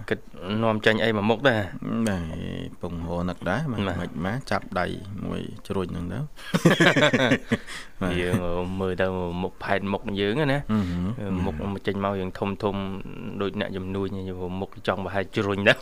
[0.09, 0.19] គិត
[0.63, 1.61] នាំចាញ់អីមកមុខដែរ
[2.07, 4.85] បាទពងហោនឹកដែរមិនបាទមិនមកចាប់ដៃ
[5.25, 6.19] មួយជ្រួញហ្នឹងទៅ
[8.01, 8.35] បាទយើង
[8.79, 9.07] មើលទៅ
[9.43, 10.79] មុខផែនមុខយើងណាអឺ
[11.17, 12.75] ហឺមុខចេញមកយើងធំធំ
[13.41, 14.07] ដូចអ្នកជំនួញ
[14.61, 15.77] មុខចង់ប្រហែលជ្រុញដែរ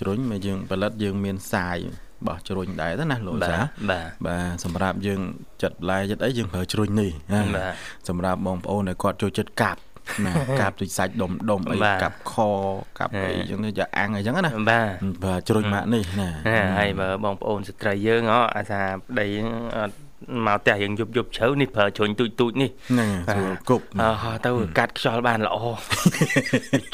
[0.00, 1.78] ជ្រុញមកយើងផលិតយើងមានសាយ
[2.26, 5.20] បោះជ្រុញដែរទៅណាលោកបាសាទបាទបាទសម្រាប់យើង
[5.62, 7.74] ចិត្តបន្លែចិត្តអីយើងប្រើជ្រុញនេះណាបាទ
[8.08, 9.80] សម្រាប់បងប្អូនដែលគាត់ចូលចិត្តកាប់
[10.26, 12.34] ណាកាប់ដូចសាច់ដុំដុំអីបាទកាប់ខ
[12.98, 19.96] កាប់ហេអីចឹងទៅយ៉ាអាំងអីចឹងណាបាទបាទជ្រុញម៉ាក់នេះណាហ่าហើយបើបងប្អូនស្ត្រីយើងហ៎អាថាប្តីហ្នឹងអត់
[20.46, 25.56] មកផ្ទះយើងយប់យប់ជ្រៅនេះប្រើជ្រុញទូចទូចនេះហ្នឹងស្រួលគប់អើហោះទៅកាត់ខ្យល់បានល្អ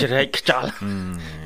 [0.00, 0.68] ជ្រែកខ្យល់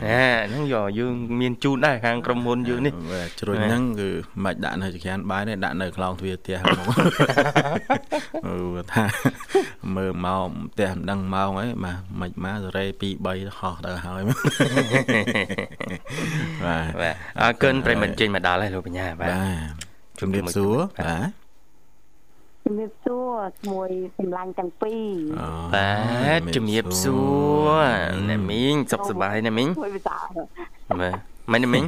[0.06, 4.08] ណាហ្នឹងយកយើងមានជូនដែរខាងក្រុមហ៊ុនយើងនេះបាទជ្រុញហ្នឹងគឺ
[4.44, 6.86] មិនដាក់នៅចក្រានបាយទេដាក់នៅខ្លោងទ្វារផ្ទះហ្មង
[8.46, 9.04] អឺថា
[9.96, 14.34] មើលមកផ្ទះមិនដឹងម៉ោងអីបាទមិនមកសេរី2 3ហោះទៅហើយបា
[16.82, 21.43] ទបាទអរគុណប្រិយមិត្តចេញមកដល់ហើយលោកបញ្ញាបាទបាទជំរាបសួរបាទ
[22.64, 27.16] ជំរាបសួរក្មួយសម្លាញ់ទាំងពីរអូបាទជំរាបសួ
[27.68, 27.82] រ
[28.28, 30.16] អ្នកមីងសុខសប្បាយណាមីងក្មួយភាសា
[31.00, 31.16] បាទ
[31.52, 31.84] មិនណាមីង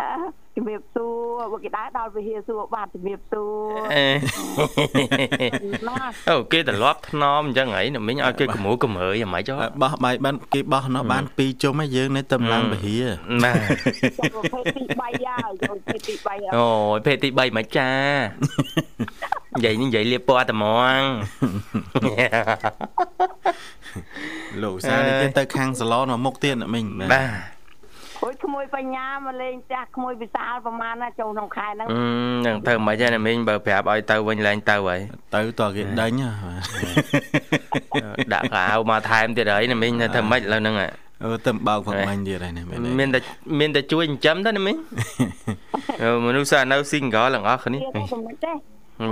[0.00, 1.06] អឺ ជំរាបសួ
[1.38, 3.52] របើគេដើរដល់វិហារសួរបាទជំរាបសួរ
[3.94, 4.06] អេ
[5.88, 5.96] ណា
[6.30, 13.02] អូគេត្រឡប់ថ្នមអញ្ចឹងហីអ្នកមីងឲ្យគេកម្រួកម្រើយយ៉ាងម៉េចចុះអ่ะបោះបាយបានគេបោះនោះបាន2ជុំហើយយើងនៅតែឡើងពហិយ
[13.44, 13.56] បាទ
[14.34, 15.08] ចូលប្រភេទទី3ហើ
[15.50, 17.90] យចូលប្រភេទទី3ហើយអូយភេទទី3មិនចា
[19.56, 20.64] និយាយនេះនិយាយលៀបពណ៌ត្ម
[20.98, 21.00] ង
[24.62, 27.24] លោកសានេះគេទៅខាងសាឡនមកមុខទៀតអ្នកមីងបា
[27.58, 27.61] ទ
[28.24, 32.00] អូយក្មួយបញ្ញាមកលេងផ្ទះក្មួយវិសាលប្រហែលណាចូលក្នុងខែហ្នឹងអឺ
[32.46, 35.00] នឹងទៅមិនទេអ្នកមីងបើប្រាប់ឲ្យទៅវិញឡើងទៅហើយ
[35.34, 36.54] ទៅតើគេដេញហ៎បា
[38.14, 40.90] ទដាក់កៅអៅមកថែមទៀតហើយអ្នកមីងនៅធ្វើម៉េចឥឡូវហ្នឹងហ่ะ
[41.24, 43.20] អឺទៅបើកផឹកបាញ់ទៀតហើយនេះមែនទេមានតែ
[43.60, 44.76] មានតែជួយចិញ្ចឹមទេអ្នកមីង
[46.02, 48.52] អឺមនុស្សសានៅ single ទាំងអស់គ្នាវាទៅមិនទេ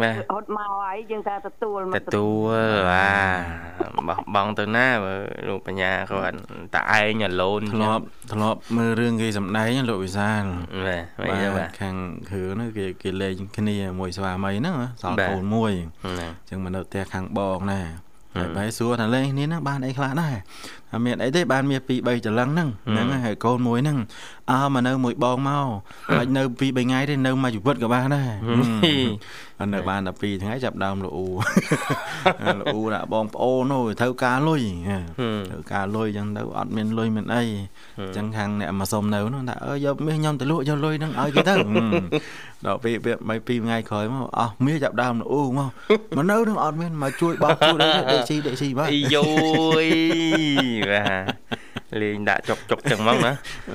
[0.02, 2.56] បាទហត់មកហើយយើងតែទទួលមកទទួល
[2.90, 5.14] បាទបោះបង់ទៅណាបើ
[5.48, 6.36] លោកបញ្ញាគាត់
[6.74, 10.42] តែឯងអាឡូនធ្លាប់ធ្លាប់មើលរឿងគេសម្ដែងលោកវិសាល
[10.86, 11.96] បាទមិនទេបាទខាង
[12.30, 17.82] គ្រឿនោះគេគេលេងគ្នាមួយស្វាមីហ្នឹងសល់បាទកូនមួយហ្នឹងអញ្ចឹងមកនៅផ្ទះខាងបងណា
[18.36, 20.34] ហឹហើយមបែរសួរថាលេងគ្នាហ្នឹងបានអីខ្លះដែរ
[20.92, 23.98] អត់មានអីទេបានមាន2 3ចលឹងហ្នឹងហឹមហ្នឹងហើយហើយកូនមួយហ្នឹង
[24.50, 25.66] អើមកនៅមួយបងមក
[26.16, 28.28] បាច់នៅ2 3ថ្ងៃទេនៅមួយជីវិតក៏បានដែរ
[29.60, 35.02] អត់នៅបានតែ2ថ្ងៃចាប់ដើមលូលូដាក់បងប្អូននោះត្រូវការលុយហឹម
[35.50, 37.42] ត្រូវការលុយអញ្ចឹងទៅអត់មានលុយមានអី
[37.98, 41.70] អញ្ចឹងខាងអ្នកមកសុំនៅនោះថាអើយកមាសខ្ញុំទៅលក់យកលុយហ្នឹងឲ្យគេទៅហឹម
[42.66, 45.68] ដល់ពេលពេលមិន2ថ្ងៃក្រោយមកអស់មាសចាប់ដើមលូមក
[46.16, 49.16] មកនៅនឹងអត់មានមកជួយបោកជួយអីទេដេកស៊ីដេកស៊ីបាទអីយ
[49.82, 49.86] យ
[50.92, 51.04] បា
[51.58, 51.59] ទ
[52.02, 53.32] លេងដាក់ចុកចុកចឹងហ្មងណា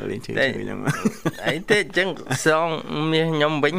[0.10, 0.80] លេងជឿដេកជឿអញ្ចឹង
[1.48, 2.08] អីទេចឹង
[2.46, 2.68] សង
[3.12, 3.74] មាសខ្ញុំវិញ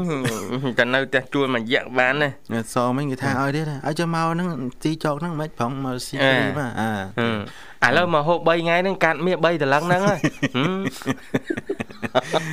[0.78, 4.48] តែនៅផ្ទះជួលមួយរយៈបានណាអ្នកសមិញគេថាឲ្យទៀតឲ្យចាំមកហ្នឹង
[4.84, 7.36] ទីចោកហ្នឹងមិនប្រងមកស៊ីអេបាទអាហឹម
[7.84, 12.44] ឥឡូវមកហូប3ថ្ងៃហ្នឹងកាត់មាស3តឡឹងហ្នឹងហ៎ហឹម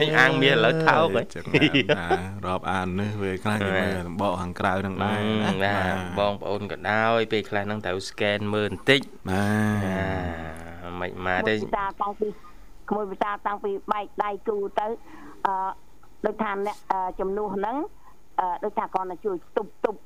[0.00, 1.44] អញអាងមាសឥឡូវថោកហ៎ចឹង
[1.98, 2.06] ណា
[2.46, 9.44] រាប់អាននេះវាខ្លះគេមើលដំបកខាងក្រៅហ្នឹងដែរអឺបាទបងប្អូនក៏ដោយពេលខ្លះហ្នឹងត្រូវ scan មើលបន្តិចបា
[9.86, 10.08] អា
[11.00, 12.28] មិនមកក្មួយទេវិសាលតាំងពី
[12.90, 14.86] ក្មួយវិសាលតាំងពីបែកដៃគូទៅ
[15.46, 15.54] អឺ
[16.26, 17.76] ដូចថាអ្នកអឺចំនួនហ្នឹង
[18.40, 20.00] អឺដូចថាគាត់ទៅជួយទប់ទប់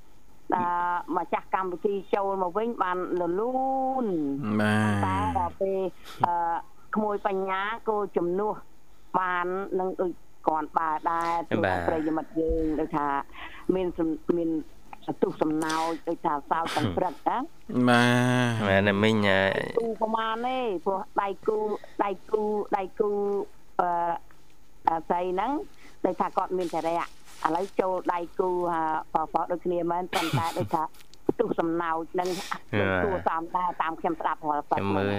[0.55, 0.63] អឺ
[1.17, 3.55] ម្ចាស់កម្មវិធីចូលមកវិញបានលលូ
[4.05, 4.07] ន
[4.61, 4.77] បា
[5.07, 5.81] តែទដល់ពេល
[6.27, 6.35] អឺ
[6.97, 8.55] ក្មួយបញ្ញាគោជំនួស
[9.19, 9.47] បាន
[9.81, 10.13] នឹងដូច
[10.49, 11.57] គាត់បើដែរទូ
[11.89, 13.07] ប្រិយមិត្តយើងដូចថា
[13.75, 14.51] មានសំមាន
[15.23, 17.37] ទុះសំណោចដូចថាសោតទាំងព្រឹកណា
[17.89, 18.05] បា
[18.69, 19.41] មែនតែមិញអឺ
[19.81, 21.59] គូប្រមាណទេព្រោះដៃគូ
[22.05, 22.43] ដៃគូ
[22.77, 23.11] ដៃគូ
[23.81, 23.89] អឺ
[24.89, 25.53] អាស្អីហ្នឹង
[26.05, 28.49] ដូចថាគាត់មានចរិយាឥឡូវចូលដៃគូ
[29.15, 30.83] បបដូចគ្នាមែនប៉ុន្តែដូចថា
[31.41, 32.29] ទុះសំណោចនឹង
[33.05, 35.13] ទូតាមដែរតាមខ្ញុំស្ដាប់រាល់ប៉ខ្ញុំមើល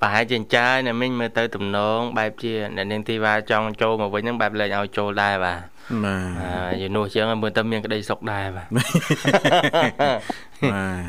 [0.00, 5.60] ប្រហែលជាអញ្ចាញណាមិញមើលទៅទំនងបែបជាអ្នកនាងធីវ៉ាចង់ចូលមកវិញហ្នឹងបែបលែងឲ្យចូលដែរបាទ
[6.04, 8.82] បាអឺយូរនោះជាងមើលទៅមានក្តីសុខដែរបាទបា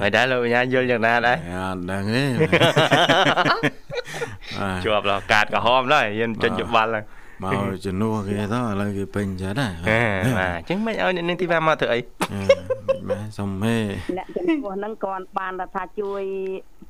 [0.02, 2.24] មិនដែរលោកបញ្ញាយល់យ៉ាងណាដែរអត់ដឹងទេ
[4.60, 7.06] បាទជាប់ដល់កាតក្រហមដែរយើងចេញច្បល់ហើយ
[7.44, 12.00] មកជំនួសគេទៅឥឡូវគេពេញចិត្តហើយបាទអញ្ចឹងមិនឲ្យអ្នកនឹងទីវ៉ាមកធ្វើអី
[13.10, 13.78] បាទសុំហេ
[14.18, 16.24] អ្នកជំនួសហ្នឹងគាត់បានថាជួយ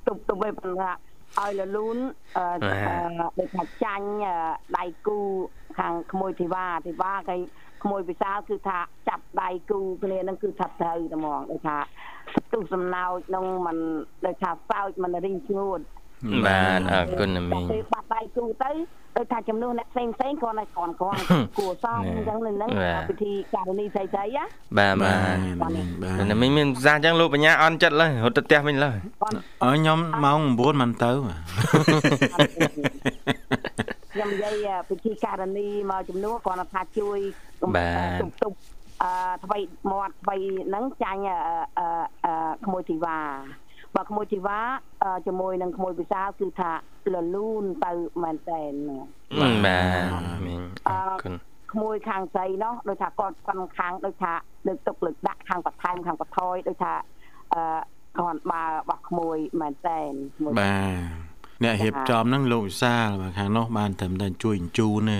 [0.07, 0.91] ទប់ទប់ឲ្យប៉ុន្តែ
[1.39, 1.97] ឲ្យលលូន
[3.39, 4.07] ដូចថាចាញ់
[4.77, 5.19] ដៃគូ
[5.77, 7.35] ខាងក្មួយធីវ៉ាធីវ៉ាគេ
[7.83, 8.79] ក្មួយវិសាលគឺថា
[9.09, 11.77] ចាប់ដៃគូគ្នានឹងគឺថាត្រូវតែហ្មងដូចថា
[12.53, 13.77] ទុះសំណោចនឹងមិន
[14.25, 15.79] ដូចថាសោចមិនរីងស្ងួត
[16.45, 18.71] បាទអរគុណណាមីងពេលបាត់ដៃគូទៅ
[19.17, 21.19] ដូចថាចំនួនអ្នកផ្សេងផ្សេងគ្រាន់តែគ្រាន់គ្រាន់
[21.57, 22.69] គួរសមអញ្ចឹងនៅហ្នឹង
[23.09, 24.43] ពិធីករណីស្អីស្អីណា
[24.77, 25.13] បាទបា
[25.61, 31.11] បាទទបាទណាមីងមានប្រសាសន៍អញ្ចឹងលោកបញ្ញាអន់ចិត្តឡើយរត់ទៅផ្ទះវិញឡើយគាត់អើខ្ញុំម៉ោង9មិនទៅ
[34.13, 37.19] ខ្ញុំនិយាយពិធីករណីមកចំនួនគ្រាន់តែថាជួយ
[37.61, 37.71] ទប់
[38.43, 38.57] ទប់
[39.03, 39.11] អឺ
[39.43, 39.59] ថ្មី
[39.91, 40.35] មាត់ថ្មី
[40.67, 41.21] ហ្នឹងចាញ់
[42.25, 42.31] អឺ
[42.65, 43.17] ក្មួយធីវ៉ា
[43.95, 44.59] បើក្មួយធីវ៉ា
[45.27, 46.71] ជាមួយនឹងក្មួយពិសាគឺថា
[47.13, 47.91] លលូនទៅ
[48.23, 48.71] មែនតែន
[49.39, 51.33] បាទមីងអរគុណ
[51.73, 54.33] ក្មួយខាងស្រីនោះដូចថាគាត់ខាងខាងដូចថា
[54.67, 56.93] លើកទុកលើកដាក់ខាងបន្ថែមខាងបន្ថយដូចថា
[57.53, 57.61] អឺ
[58.19, 60.77] គាត់បើរបស់ក្មួយមែនតែនក្មួយបា
[61.23, 61.27] ទ
[61.63, 65.19] អ្នករៀបចំហ្នឹងលោកវិសាលបាទខាងនោះបានត្រឹមតែជួយបញ្ជូនទេ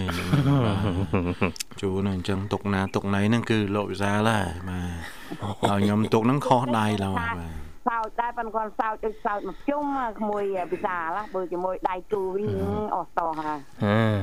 [1.82, 9.84] ជូនអញ្ចឹងទុកណាទុកណីហ្នឹងគឺលោកវិសាលហើយបាទហើយខ្ញុំទុកហ្នឹងខុសដៃឡើយបាទ សោចដែរប៉ុន្តែគាត់សោចដូចសោចមកជុំ
[10.19, 12.58] ក្មួយពិសាលបើជាមួយដៃគូវិញ
[12.95, 13.60] អស់តោះហើយ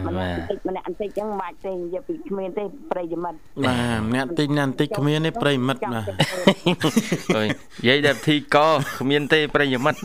[0.06, 6.06] អឺម្បានាក់ទបន្តិចម្នាក់បន្តិចចឹងមិនបាច់ទេនិយាយពីគ្មានទេប្រិយមិត្តបាទម្នាក់តិចណាស់បន្តិចគ្មានទេប្រិមិត្តបាទ
[7.36, 8.56] អើយនិយាយតែពិធីក
[9.00, 9.98] គ្មានទេប្រិយមិត្ត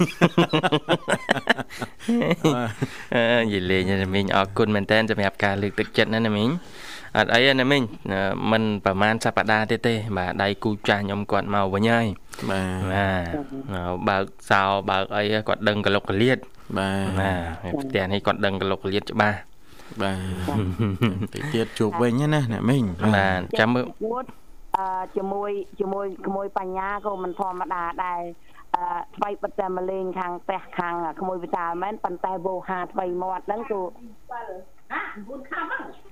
[3.15, 6.49] អឺនិយាយលេងណាមីងអរគុណមែនតើសម្រាប់ការលើកទឹកចិត្តណាណាមីង
[7.17, 7.81] អត់អីទេណាមីង
[8.51, 12.05] មិនប្រហែលសប្តាហ៍ទៀតទេបាទដៃគូចាស់ខ្ញុំគាត់មកវិញហើយ
[12.51, 16.37] បាទបាទបើកសោបើកអីគាត់ដឹងកលុកកលៀត
[16.77, 17.31] បាទបា
[17.71, 19.37] ទផ្ទះនេះគាត់ដឹងកលុកកលៀតច្បាស់
[20.01, 20.17] បាទ
[21.33, 22.83] តិចទៀតជួបវិញណាអ្នកមីង
[23.15, 24.25] បាទចាំមើលពួត
[24.77, 28.21] អឺជាមួយជាមួយក្មួយបញ្ញាក៏មិនធម្មតាដែរ
[28.75, 28.83] អឺ
[29.15, 33.79] ថ្មីបិទតែមកលេងខាងផ្ទះខាងក្មួយវិសាលមែនប៉ុន្តែវោហាថ្មីមាត់ហ្នឹងគឺ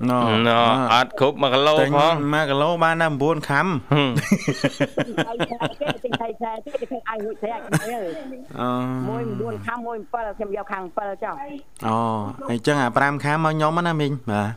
[0.10, 0.12] ណ
[0.48, 0.50] ណ
[0.94, 3.66] អត់គ្រប់1គីឡូទិញផង1គីឡូបានតែ9ខាំ
[5.28, 8.10] ហើយគេទិញថៃថៃទេគេធ្វើឲ្យរួចស្រេចអើយ
[8.60, 8.70] អូ
[9.10, 11.36] មួយ9ខាំមួយ7ខ្ញុំយកខាង7ចុះ
[11.88, 11.98] អូ
[12.50, 14.52] អញ្ចឹងអា5ខាំមកខ្ញុំណាមីងបាទ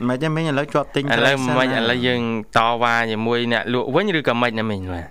[0.07, 2.21] មិនទេមីងឥឡូវជាប់ទិញឥឡូវមិនឥឡូវយើង
[2.57, 5.07] តវ៉ាជាមួយអ្នកលក់វិញឬក៏មិនណាមីងបាទ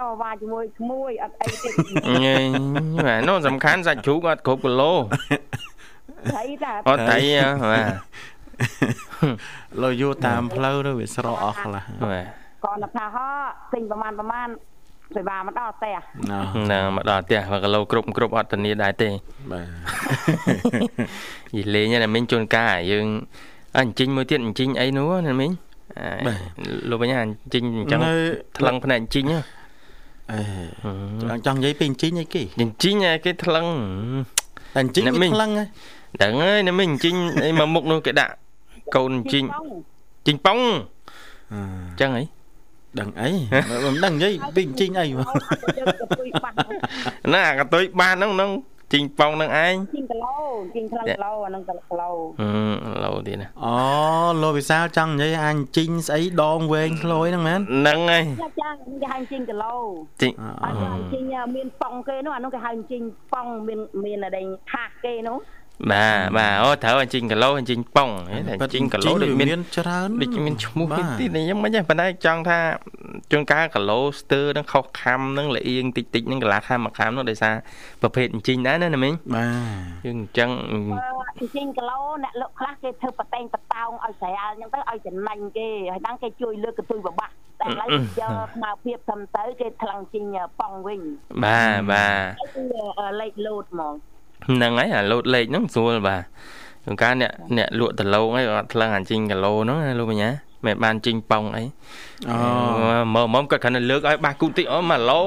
[0.00, 1.70] តវ៉ាជាមួយក្មួយអត់អីទេ
[2.24, 2.36] ញ៉េ
[3.06, 4.92] បាទនោះសំខាន់សាច់ជ្រូកអត់គ្រប់គីឡូ
[6.34, 7.18] ថៃតាអត់តៃ
[7.72, 7.90] បាទ
[9.82, 12.26] លោយូតាមផ្លូវទៅវាស្រកអស់ខ្លះបាទ
[12.64, 13.28] គាត់ថាហោ
[13.72, 14.48] ទិញប្រហែលប្រហែល
[15.16, 19.08] សេវាមកដល់ផ្ទះណ៎ហ្នឹងមកដល់ផ្ទះ1គីឡូគ្រប់គ្រប់អត់ធានាដែរទេ
[19.52, 19.66] បាទ
[21.54, 23.06] និយាយលេងណាមីងជួនកាលយើង
[23.78, 25.50] អញ្ជិញមួយទៀតអញ្ជិញអីនោះណាមីង
[26.90, 28.00] លោកបញ្ញាអញ្ជិញអញ្ចឹង
[28.58, 29.24] ថ្លឹងភ្នែកអញ្ជិញ
[30.32, 33.66] អេចង់និយាយពីអញ្ជិញអីគេអញ្ជិញគេថ្លឹង
[34.74, 35.64] តែអញ្ជិញវាថ្លឹងហ៎
[36.22, 38.32] ដឹងហើយណាមីងអញ្ជិញអីមកមុខនោះគេដាក់
[38.94, 39.44] កូនអញ្ជិញ
[40.26, 40.58] ជីងប៉ង
[41.52, 41.54] អ
[41.94, 42.24] ញ្ចឹងអី
[43.00, 43.30] ដឹងអី
[43.84, 45.06] មិនដឹងនិយាយពីអញ្ជិញអី
[47.34, 48.50] ណាកតុយបានហ្នឹងហ្នឹង
[48.92, 50.36] ជីងប៉ងហ្នឹងឯងជីងគីឡូ
[50.74, 53.74] ជីងថ្លឹងគីឡូអាហ្នឹងគីឡូអឺឡូទៀតណាអូ
[54.42, 58.70] លោកវិសាលចង់និយាយអញជីងស្អីដងវែងខ្លយហ្នឹងមែនហ្នឹងហើយចាចា
[59.02, 59.74] គេហៅជីងគីឡូ
[60.22, 60.32] ជីង
[60.64, 61.24] អត់ហៅជីង
[61.56, 63.02] មានប៉ងគេនោះអានោះគេហៅជីង
[63.34, 65.38] ប៉ងមានមានអីថាសគេនោះ
[65.90, 68.10] បាទបាទអូត្រូវអញ្ជិញគីឡូអញ្ជិញប៉ង
[68.48, 72.58] តែអញ្ជិញគីឡូដូចមានមានច្រើនដូចមានឈ្មោះទៀតទៀតខ្ញុំមិនទេប៉ុន្តែចង់ថា
[73.30, 77.54] ជួនកាលគីឡូស្ទើរនឹងខុសខំនឹងលៀងតិចតិចនឹងកន្លះខំមួយខំនោះដោយសារ
[78.02, 80.50] ប្រភេទអញ្ជិញដែរណាណាមីងបាទយើងអញ្ចឹង
[81.54, 87.88] ជីងគីឡូអ្នកលក់ខ្លះគេធ្វើបតែងបតោងឲ្យស្រាលអញ្ចឹងទៅឲ្យចំណេញគេហើយដល់គេជួយលើកកន្ទុយបបាស់តែឥឡូវ
[88.20, 90.24] យកស្មារភាពធំទៅគេថ្លឹងជីង
[90.60, 91.00] ប៉ងវិញ
[91.44, 93.94] បាទបាទគឺលេខលោតហ្មង
[94.46, 96.22] ហ្នឹងហើយអាលោតលេខហ្នឹងស្រួលបាទ
[96.84, 100.30] ជួនកាលអ្នកអ្នកលក់ដឡូងអីគាត់ថ្លឹងអញ្ជិញគីឡូហ្នឹងណាលោកបញ្ញា
[100.66, 101.64] មិនបានជីងប៉ងអី
[102.30, 102.38] អូ
[103.14, 105.24] មើលមកគាត់គ្រាន់តែលើកឲ្យបាសគូតិចអូ1ឡូឥ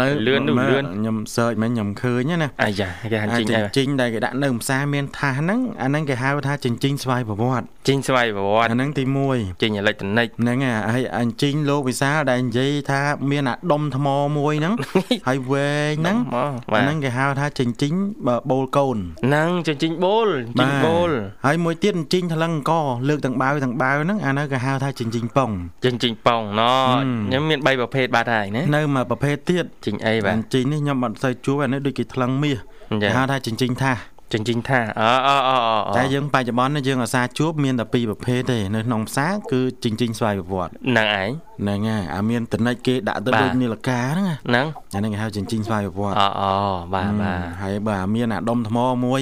[0.00, 13.00] ឡូវលឿននោះលឿនខ្ញុំ search មិញខ្ញុំឃើញណាអាយ៉ាគេហាន់អាជីងចិហើយញ្ចិញដែលគេដាក់នៅផ្សារមានថាសហ្នឹងអាហ្នឹងគេហៅថាចិញ្ចិញស្វ័យប្រវត្តិជីងស្វ័យប្រវត្តិអាហ្នឹងទី1ជីងអេឡិចត្រូនិកហ្នឹងហើយហើយអញ្ជិញលោកវិសាលដែលនិយាយថា
[13.30, 14.06] មានអាដុំថ្ម
[14.36, 14.74] មួយហ្នឹង
[15.28, 17.92] ហើយវែងហ្នឹងមកអាបាទហ្នឹងគេហៅថាចិញ្ចិញ
[18.50, 19.50] បូលកូនហ្នឹង
[19.82, 20.28] ជីងបូល
[20.60, 21.10] ជីងបូល
[21.46, 22.72] ហើយមួយទៀតអញ្ជិញថ្លឹងអង្គ
[23.08, 25.50] លើកទាំងបាវទាំងបាវហ្នឹងអានោះគេហៅថាចិញ្ចិញប៉ុង
[25.84, 32.58] ជីងជីងប៉ងណហឹមខ្ញុំមាន3ប្រភេទបាត់ហើយណានៅមួយប្រភេទទៀតជីងអីបាទអញ្ជិញនេះខ្ញុំអត់សូវជួបអានេះដូចគេថ្លឹងមាស
[32.90, 33.96] អញ្ចឹគេងហៅថាចិញ្ចិញថាស
[34.32, 41.30] ចិញ្ចិញថាអអអអតែយើងបច្ចុប្បន្ននេះយើងអាសាជួបមានតែពីរប្រភេទទេនៅក្នុងផ្សារគឺចិញ្ចិញស្វ័យប្រវត្តិហ្នឹងឯង
[41.60, 46.42] ហ្នឹងហើយអាមានតនិចគេដាក់ទៅបាទដូចនីលកាហ្នឹងណាហ្នឹងអាហ្នឹងគេហៅចិញ្ចិញស្វ័យប្រវត្តិអអ
[46.94, 49.20] បាទបាទហើយបើអាមានអាដុំថ្មមួយ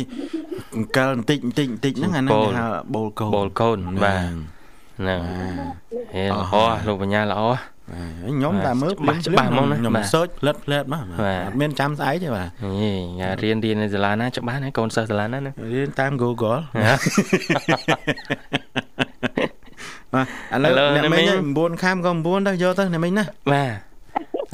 [0.77, 4.62] អង្កលបន្តិចបន្តិចបន្តិចហ្នឹងអាហ្នឹងគេហៅបូលកូនបូលកូនបាទ
[4.99, 5.55] ហ្នឹងហ្នឹង
[6.15, 7.61] ហេអល្អស់ហើយលោកបញ្ញាល្អបាទ
[7.93, 16.61] ហើយខ្ញុំតែមើលច្បាស់ច្បាស់ហ្មងណាខ្ញុំបាទសើចផ្លិតផ្លែតមកបាទអត់មានចាំស្អែកទេបាទហេញ៉ារៀនរៀននៅសាលាណាច្បាស់ណាកូនសិស្សសាលាណាណារៀនតាម Google
[20.15, 23.73] បាទឥឡូវឥឡូវអ្នកអ្នកមីមិញង9ខាំក៏9ទៅយកទៅអ្នកមិញណាបាទ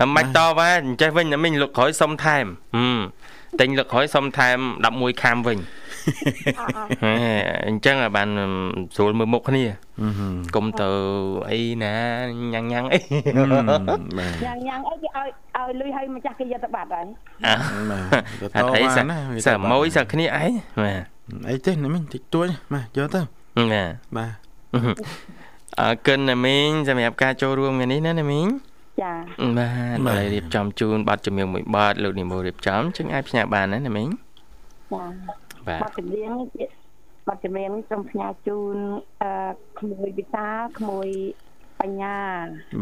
[0.02, 2.98] អមិនតវ៉ាអញ្ចេះវិញតែមិញលោកក្រោយសុំថែមហឹម
[3.60, 4.58] តែញលោកក្រោយសុំថែម
[4.90, 5.58] 11ខាំវិញ
[7.04, 7.14] ហេ
[7.68, 8.28] អញ្ចឹងឲ្យបាន
[8.96, 9.64] ស្រួលមើលមុខគ្នា
[10.00, 10.88] អឺហឹមកុំទៅ
[11.50, 11.94] អីណា
[12.52, 12.98] ញ៉ាំងញ៉ាំងអី
[14.18, 17.06] បាទញ៉ាំងញ៉ាំងអីគេឲ្យឲ្យលុយឲ្យម្ចាស់គេយកទៅបាត់ហើយ
[17.46, 17.56] អ่ะ
[17.90, 20.46] បាទអត់អីសឹកណាវាសើម៉ួយសើគ្នាអី
[20.82, 21.02] បាទ
[21.50, 23.20] អីទេអ្នកមិញតិចតួចមកយកទៅ
[23.72, 23.84] ណា
[24.16, 24.32] បាទ
[25.80, 28.46] អរគុណណាមីងសម្រាប់ការចូលរួមថ្ងៃនេះណាណាមីង
[29.02, 29.12] ចា
[29.58, 34.08] បាទហើយរៀបចំជូនប័ណ្ណជំនឿមួយប័ណ្ណលោកនិមលរៀបចំចឹងអាចផ្ញើបានណាណាមីង
[34.92, 35.04] ចា
[35.66, 36.66] បាទបាត់ចម្រៀងនេះជា
[37.28, 38.76] បាត់ចម្រៀងនេះសូមផ្ញើជូន
[39.22, 39.30] អឺ
[39.78, 41.08] ក្មួយវិសាលក្មួយ
[41.80, 42.18] បញ្ញា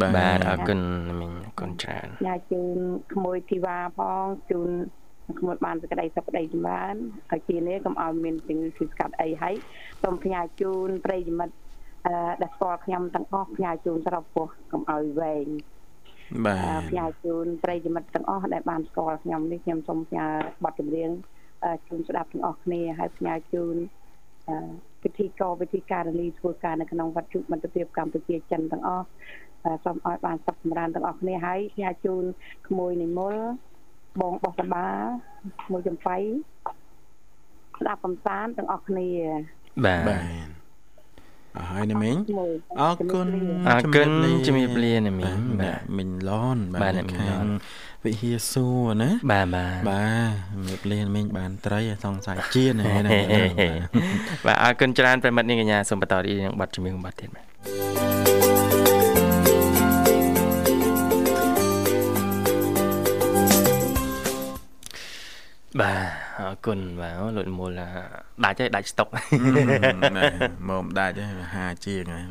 [0.01, 2.79] បាទអរគុណណាមីងអរគុណច្រើនផ្ញើជូន
[3.15, 4.71] ក្មួយធីវ៉ាផងជូន
[5.39, 6.95] ក្មួយបានសេចក្តីសុខក្តីចម្រើន
[7.31, 9.55] ហើយជានេះកុំឲ្យមានជំងឺឈឺស្កាត់អីហើយ
[10.03, 11.57] សូមផ្ញើជូនប្រិយមិត្ត
[12.07, 15.47] អឺដែលស្គាល់ខ្ញុំទាំងអស់ផ្ញើជូនស្របពោះកុំឲ្យវែង
[16.47, 20.27] បាអឺទផ្ញើជូនប្រិយមិត្តទាំងអស់ដែលបានស្គាល់ខ្ញុំនេះខ្ញុំសូមផ្ញើ
[20.65, 21.11] បទចម្រៀង
[21.65, 23.77] អឺជូនស្ដាប់ទាំងអស់គ្នាហើយផ្ញើជូន
[24.49, 24.57] អឺ
[25.03, 29.07] ពិធីករពិធីការនីធ្វើការនៅក្នុងវត្តជុមិត្តភាពកម្ពុជាចិនទាំងអស់
[29.65, 32.25] អឺសូមឲ្យបានសុខចម្រើនទាំងអស់គ្នាហើយផ្ញើជូន
[32.69, 33.35] ក្មួយនិមល
[34.21, 34.87] បងបោះតបា
[35.65, 36.17] ក្មួយចំបៃ
[37.81, 39.09] ស្ដាប់កំសាន្តទាំងអស់គ្នា
[39.85, 40.56] បាទបាទ
[41.57, 43.29] អរហើយអ្នកមិញក្មួយអរគុណ
[43.69, 44.11] អរគុណ
[44.47, 47.47] ជំរាបលាណាមីងបាបាទទមិញឡនបាទអ្នកមីងឡន
[48.05, 53.19] វិហារសួរណាបាទបាទបាទជំរាបលាមិញបានត្រីសង្ស័យជាណាណា
[54.47, 57.47] បាទអរគុណច្រើនប្រិមិត្តនាងកញ្ញាសូមបន្តរីកនឹងប័ណ្ណជំនឿប័ណ្ណទៀតបាទ
[65.81, 67.71] បាទ អរគុណបាទអូលោកនិមល
[68.45, 69.09] ដាច់ហើយដាច់ស្តុក
[70.69, 71.23] មកមិនដាច់ទេ
[71.55, 72.25] ហាជាងហើយ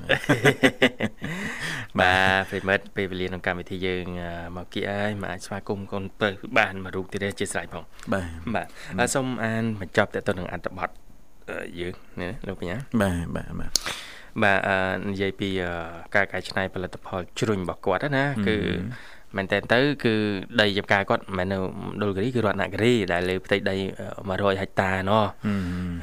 [1.99, 7.83] បាទប្រិមិត្តពេលវេលាក្នុងកម្មវិធីយើងអឺមកគៀហើយមកអាចស្វាគមន៍កូនពៅបានមួយរូបទៀតទេជាស្រេចផង
[8.13, 8.67] បាទបាទ
[8.99, 10.89] អឺសូមអានបញ្ចប់តទៅនឹងអត្ថបទ
[11.49, 13.71] អឺយើងនេះណាលោកបញ្ញាបាទបាទបាទ
[14.43, 14.77] បាទអឺ
[15.09, 15.71] និយាយពីអឺ
[16.15, 18.57] ការកែច្នៃផលិតផលជ្រុញរបស់គាត់ណាគឺ
[19.37, 20.13] មែនតើទៅគឺ
[20.61, 25.25] ដីចំការគាត់មិនមែននៅមណ្ឌលគិរីគឺរតនគិរីដែលលើផ្ទៃដីអឺ100ហិកតាណោះ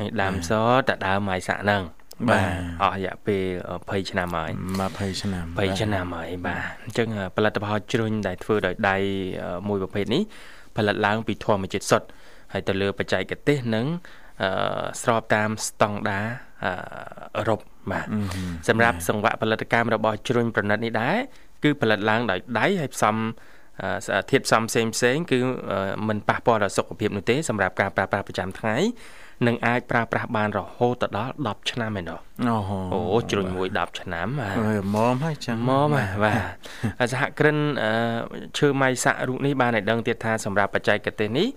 [0.00, 0.50] ហើយដើមស
[0.88, 1.82] តដើមម៉ៃសាក់ហ្នឹង
[2.28, 2.44] បាទ
[2.82, 3.42] អស់រយៈពេល
[3.76, 4.50] 20ឆ្នាំហើយ
[4.86, 8.96] 20ឆ្នាំ20ឆ្នាំហើយបាទអញ្ចឹងអ่าផលិតផលជ្រុញដែលធ្វើដោយដៃ
[9.42, 10.22] អឺមួយប្រភេទនេះ
[10.76, 12.06] ផលិតឡើងពីធម្មជាតិសុទ្ធ
[12.52, 13.86] ហើយទៅលើបច្ចេកទេសនឹង
[14.42, 14.50] អឺ
[15.02, 16.26] ស្របតាមស្តង់ដារ
[16.64, 16.72] អឺ
[17.36, 17.60] អឺរ៉ុប
[17.90, 18.06] បាទ
[18.68, 21.16] សម្រាប់សង្វាក់ផលិតកម្មរបស់ជ្រុញប្រណិតនេះដែរ
[21.64, 23.16] គឺផលិតឡើងដោយដៃហើយផ្សំ
[23.82, 25.38] អឺធាតុផ្សំផ្សេងផ្សេងៗគឺ
[25.70, 28.76] អឺមិនប៉ះពាល់ដល់សុខភាពនោះទេសម្រាប់ការប្រើប្រាស់ប្រចាំថ្ងៃ
[29.46, 32.78] នឹងអាចប្រើប្រាស់បានរហូតដល់10ឆ្នាំឯណោះអូហូ
[33.12, 36.40] អូជ្រុញមួយ10ឆ្នាំបាទអើម៉មហើយចឹងមកបាទបាទ
[36.98, 37.92] ហើយសហគ្រិនអឺ
[38.58, 41.48] ឈើម៉ៃសាក់រូបនេះបានឲ្យដឹងទៀតថាសម្រាប់បច្ចេកទេសនេះ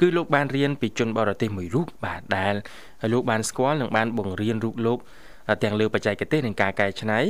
[0.00, 2.54] គឺលោកបានរៀនពីជនបរទេសមួយរូបបាទដែល
[3.12, 4.98] លោកបានស្គាល់និងបានបង្រៀនរូបលោក
[5.62, 7.20] ទាំងលើបច្ចេកទេសនិងការកែច្នៃ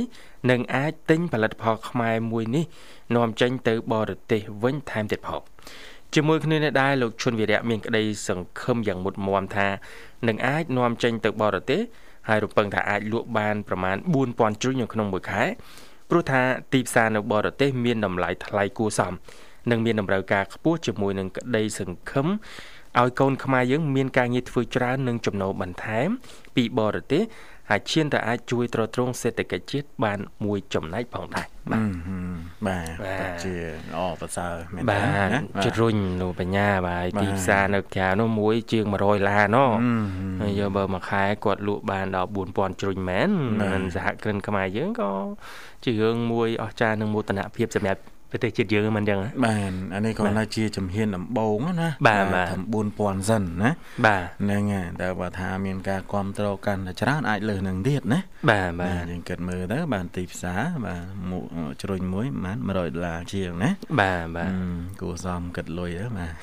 [0.51, 2.65] និងអាចទិញផលិតផលខ្មែរមួយនេះ
[3.15, 5.41] នាំចេញទៅបរទេសវិញថែមទៀតផង
[6.13, 9.67] ជាមួយគ្នានេះដែរលោកឈុនវីរៈមានក្តីសង្ឃឹមយ៉ាងមុតមមថា
[10.27, 11.81] នឹងអាចនាំចេញទៅបរទេស
[12.27, 13.97] ហើយរំពឹងថាអាចលក់បានប្រមាណ
[14.29, 15.43] 4000ជ្រុញនៅក្នុងមួយខែ
[16.09, 16.41] ព្រោះថា
[16.73, 19.13] ទីផ្សារនៅបរទេសមានតម្លៃថ្លៃគួរសម
[19.71, 22.27] និងមានតម្រូវការខ្ពស់ជាមួយនឹងក្តីសង្ឃឹម
[22.99, 26.07] ឲ្យកូនខ្មែរយើងមានការងារធ្វើច្រើននិងចំណូលបន្ថែម
[26.55, 27.23] ពីបរទេស
[27.69, 31.89] ហើយឈានទៅអាចជួយទ្រទ្រង់សេដ្ឋកិច្ចជាតិបានមួយចំណែកផងដែរបាទ
[32.67, 33.55] បាទបាទពិតជា
[33.93, 35.25] ល្អប្រសើរមែនបាទណា
[35.65, 39.81] ជ្រុញលោកបញ្ញាបាទហើយបាទទីផ្សារនៅក្រៅនោះមួយជាង100ឡានណហឹម
[40.41, 45.11] ហើយយកបើមួយខែគាត់លក់បានដល់4000ជ្រុញមែនបាទមិនសហគ្រិនខ្មែរយើងក៏
[45.83, 48.01] ជារឿងមួយអស្ចារ្យនិងមោទនភាពសម្រាប់
[48.31, 53.71] ប្រទេសជាតិយើងមិនអញ្ចឹងហ៎បាទអានេះក៏នៅជាជំហានដំបូងណាបាទបាទធ្វើ4000សិនណា
[54.05, 58.19] បាទហ្នឹងហើយតែបើថាមានការគ្រប់គ្រងកាន់តែច្រើនអាចលើសនឹងទៀតណា
[58.49, 61.45] បាទបាបាទទយើងគិតមើលទៅបានទីផ្សារបាទមួយ
[61.81, 62.25] ជ្រុញមួយ
[62.67, 66.33] ប្រហែល100ដុល្លារជាងណាបាទបាទអឺគួរសមគិតលុយទៅបាទ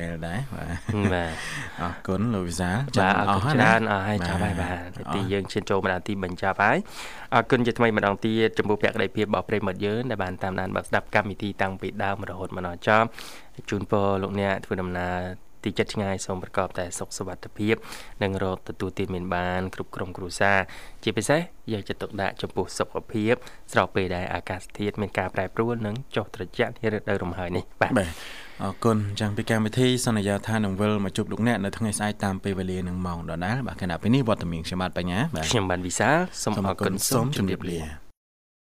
[0.00, 0.76] ដែលដែរបាទ
[1.14, 1.32] បាទ
[1.82, 6.78] អរគុណលោកវិសាលបាទអរគុណច្រើនអស់ហើយបាទចាប់ហើយបាទអរទីយើងឈានចូលមកដល់ទីបញ្ចប់ហើយ
[7.34, 13.08] អរគុណជាថ្មីម្ដងទៀតចំពោះភក្ដីភាពរបស់ប្រិយមិត្តយើងដែលបានតាមដានបើកស្ដាប់កម្មវិធីតាំងពីដើមរហូតមកដល់ចប់
[13.70, 17.74] ជូនពរលោកអ្នកធ្វើដំណើរទីចិត្តឆ្ងាយសូមប្រកបតែសុខសុវត្ថិភាព
[18.22, 20.58] និងរកទទួលទានមានបាន គ្រប់ក្រុមគ្រួសារ
[21.02, 21.40] ជាពិសេស
[21.72, 23.34] យកចិត្តទុកដាក់ចំពោះសុខភាព
[23.72, 28.08] ស្របពេលដែលអាកាសធាតុមានការប្រែប្រួលនិងចុះត្រជាក់នារដូវរំហើយនេះបាទបាទ
[28.62, 38.11] អរគុណចឹងពីកម្មវិធីសន្យាថានឹងវិលមកជួបលោកអ្នកនៅថ្ងៃស្អែកតាមពេលវេលានឹងម៉ោងដដែលបាទខណៈពេលនេះវត្តមានខ្ញុំបាទបញ្ញាបាទខ្ញុំបានវិសាលសូមអរគុណសូមជម្រាបលាលា